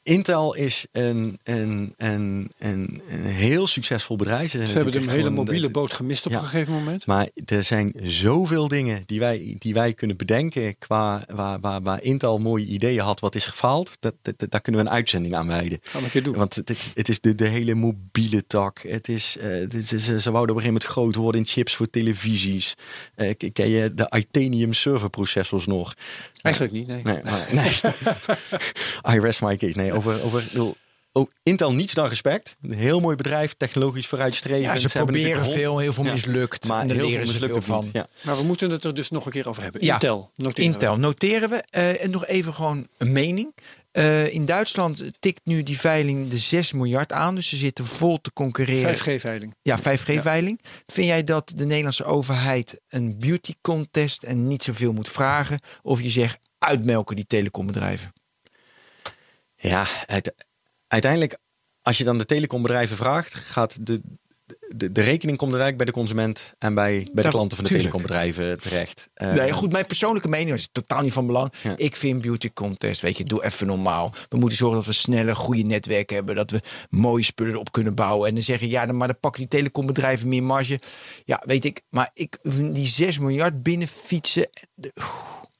[0.02, 4.50] Intel is een, een, een, een, een heel succesvol bedrijf.
[4.50, 6.38] Ze hebben de natuurlijk hele mobiele de- boot gemist op Ja.
[6.38, 7.06] een gegeven moment.
[7.06, 12.02] Maar er zijn zoveel dingen die wij, die wij kunnen bedenken qua waar, waar, waar
[12.02, 13.90] Intel mooie ideeën had wat is gefaald.
[14.00, 15.78] Dat, dat, dat- daar kunnen we een uitzending aan wijden.
[15.82, 16.34] Gaan we een doen.
[16.36, 18.78] Want het, het, is de, de hele mobiele tak.
[18.88, 21.46] Het is, eh, het is, ze, ze wouden op een gegeven moment groot worden in
[21.46, 22.74] chips voor televisies.
[23.14, 25.94] Eh, ken je de Itanium server processors nog?
[26.42, 27.02] Eigenlijk niet, nee.
[27.02, 27.72] Nee, maar, nee.
[29.16, 29.76] I rest my case.
[29.76, 30.76] Nee, over, over, bedoel,
[31.12, 32.56] oh, Intel niets dan respect.
[32.62, 34.66] Een heel mooi bedrijf, technologisch vooruitstrevend.
[34.80, 36.12] Ja, ze proberen veel, heel veel Ja.
[36.12, 36.68] mislukt.
[36.68, 37.88] Maar en daar heel leren veel ze veel mislukt van.
[37.92, 38.06] Ja.
[38.22, 39.84] Maar we moeten het er dus nog een keer over hebben.
[39.84, 39.92] Ja.
[39.92, 40.72] Intel, noteren we.
[40.72, 41.62] Intel, noteren we.
[41.70, 43.54] Eh, en nog even gewoon een mening.
[43.92, 47.34] Eh, in Duitsland tikt nu die veiling de 6 miljard aan.
[47.34, 48.94] Dus ze zitten vol te concurreren.
[48.96, 49.54] 5G-veiling.
[49.62, 50.60] Ja, 5G-veiling.
[50.86, 55.58] Vind jij dat de Nederlandse overheid een beauty contest en niet zoveel moet vragen?
[55.82, 58.12] Of je zegt uitmelken die telecombedrijven?
[59.68, 60.34] Ja, uit-
[60.86, 61.38] uiteindelijk,
[61.82, 64.00] als je dan de telecombedrijven vraagt, gaat de,
[64.76, 67.70] de, de rekening komt uiteindelijk bij de consument en bij, bij de klanten van de
[67.70, 67.90] tuurlijk.
[67.90, 69.08] telecombedrijven terecht.
[69.14, 71.52] Eh, Nee, goed, mijn persoonlijke mening is totaal niet van belang.
[71.62, 71.76] Ja.
[71.76, 74.14] Ik vind beauty contest, weet je, doe even normaal.
[74.28, 76.34] We moeten zorgen dat we snelle, goede netwerken hebben.
[76.34, 76.60] Dat we
[76.90, 78.28] mooie spullen op kunnen bouwen.
[78.28, 80.78] En dan zeggen, ja, dan- maar dan pakken die telecombedrijven meer marge.
[81.24, 81.82] Ja, weet ik.
[81.88, 82.38] Maar ik,
[82.72, 84.48] die 6 miljard binnenfietsen.
[84.74, 84.92] de-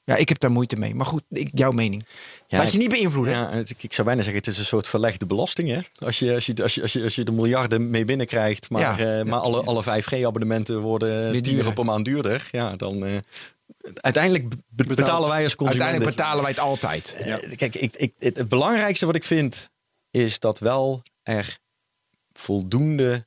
[0.05, 0.95] Ja, ik heb daar moeite mee.
[0.95, 2.05] Maar goed, ik, jouw mening.
[2.47, 3.33] Ja, Laat je niet beïnvloeden.
[3.33, 5.69] Ja, ik, ik zou bijna zeggen, het is een soort verlegde belasting.
[5.69, 5.79] Hè?
[6.05, 8.99] Als, je, als, je, als, je, als, je, als je de miljarden mee binnenkrijgt, maar,
[9.01, 9.19] Ja.
[9.19, 11.73] eh, maar alle, alle 5G-abonnementen worden Weer 10 euro duurder.
[11.73, 12.47] per maand duurder.
[12.51, 13.11] Ja, dan eh,
[13.93, 15.67] uiteindelijk be- betalen wij als consumenten.
[15.95, 17.15] Uiteindelijk betalen wij het altijd.
[17.15, 19.69] Eh, Kijk, ik, ik, het, het belangrijkste wat ik vind
[20.11, 21.57] is dat wel er
[22.33, 23.25] voldoende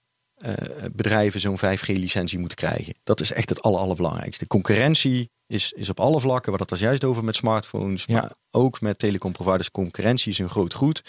[0.92, 2.94] bedrijven zo'n 5G-licentie moeten krijgen.
[3.02, 4.46] Dat is echt het aller, allerbelangrijkste.
[4.46, 8.20] Concurrentie is, is op alle vlakken, hadden het er juist over met smartphones, Ja.
[8.20, 9.70] maar ook met telecomproviders.
[9.70, 11.02] Concurrentie is een groot goed.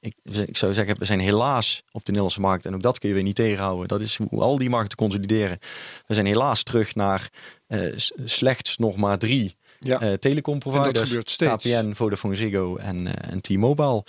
[0.00, 0.14] Ik,
[0.46, 3.14] ik zou zeggen, we zijn helaas op de Nederlandse markt, en ook dat kun je
[3.14, 3.88] weer niet tegenhouden.
[3.88, 5.58] Dat is hoe al die markten consolideren.
[6.06, 7.30] We zijn helaas terug naar
[7.66, 7.80] eh,
[8.24, 10.00] slechts nog maar drie Ja.
[10.00, 10.88] eh telecomproviders.
[10.88, 11.64] En dat gebeurt steeds.
[11.64, 14.04] KPN, Vodafone Ziggo en, eh, en T-Mobile.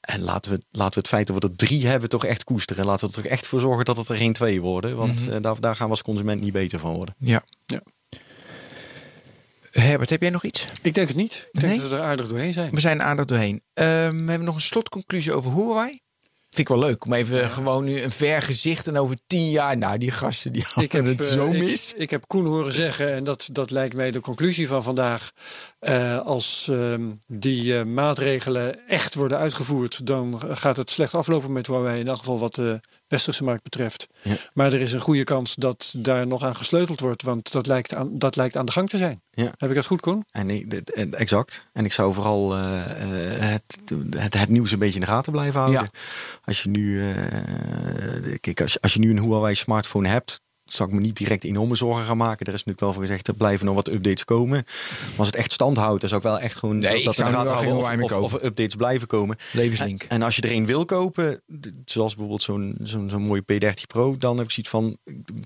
[0.00, 2.84] En laten we, laten we het feit dat we er drie hebben toch echt koesteren.
[2.86, 4.96] Laten we er toch echt voor zorgen dat het er geen twee worden.
[4.96, 5.40] Want Mhm.
[5.40, 7.14] daar, daar gaan we als consument niet beter van worden.
[7.18, 7.42] Ja.
[7.66, 7.80] Ja.
[9.70, 10.66] Herbert, heb jij nog iets?
[10.82, 11.48] Ik denk het niet.
[11.52, 12.70] Ik denk dat we er aardig doorheen zijn.
[12.74, 13.62] We zijn aardig doorheen.
[13.74, 13.88] Ehm,
[14.24, 16.00] we hebben nog een slotconclusie over Huawei.
[16.50, 17.04] Vind ik wel leuk.
[17.04, 19.76] Om even gewoon nu een ver gezicht en over tien jaar.
[19.76, 21.92] Nou, die gasten die hadden het eh, zo ik- mis.
[21.96, 25.30] Ik, heb Koen horen zeggen, en dat, dat lijkt mij de conclusie van vandaag.
[25.78, 31.66] eh, als ehm, die eh, maatregelen echt worden uitgevoerd, dan gaat het slecht aflopen met
[31.66, 32.00] Huawei.
[32.00, 32.80] In elk geval wat de
[33.10, 34.06] westerse markt betreft.
[34.22, 34.34] Ja.
[34.54, 37.94] Maar er is een goede kans dat daar nog aan gesleuteld wordt, want dat lijkt
[37.94, 39.22] aan, dat lijkt aan de gang te zijn.
[39.30, 39.52] Ja.
[39.56, 40.24] Heb ik dat goed, Koen?
[40.30, 41.66] En ik- en exact.
[41.72, 43.78] En ik zou vooral eh, eh, het,
[44.16, 45.82] het, het nieuws een beetje in de gaten blijven houden.
[45.82, 45.90] Ja.
[46.44, 50.40] Als je nu, eh, kijk, als, als je nu een Huawei smartphone hebt,
[50.72, 52.46] zou ik me niet direct enorme zorgen gaan maken.
[52.46, 54.64] Er is natuurlijk wel voor gezegd, er blijven nog wat updates komen.
[55.08, 57.12] Maar als het echt stand houdt, dan zou ik wel echt gewoon Nee, dat in
[57.12, 59.36] zou de nu gaten wel geen houden of, er updates blijven komen.
[59.52, 60.02] Levenslink.
[60.02, 61.42] En, en als je er een wil kopen,
[61.84, 64.96] zoals bijvoorbeeld zo'n zo'n zo'n mooie P30 Pro, dan heb ik zoiets van,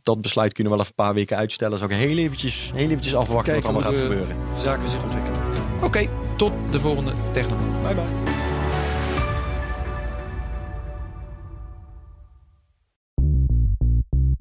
[0.03, 1.79] dat besluit kunnen we wel even een paar weken uitstellen.
[1.79, 4.59] Zou ik heel eventjes, heel eventjes afwachten Kijken wat er allemaal gaat gebeuren.
[4.59, 5.41] zaken zich ontwikkelen.
[5.83, 7.83] Oké, tot de volgende Technoblog.
[7.83, 8.44] Bye bye.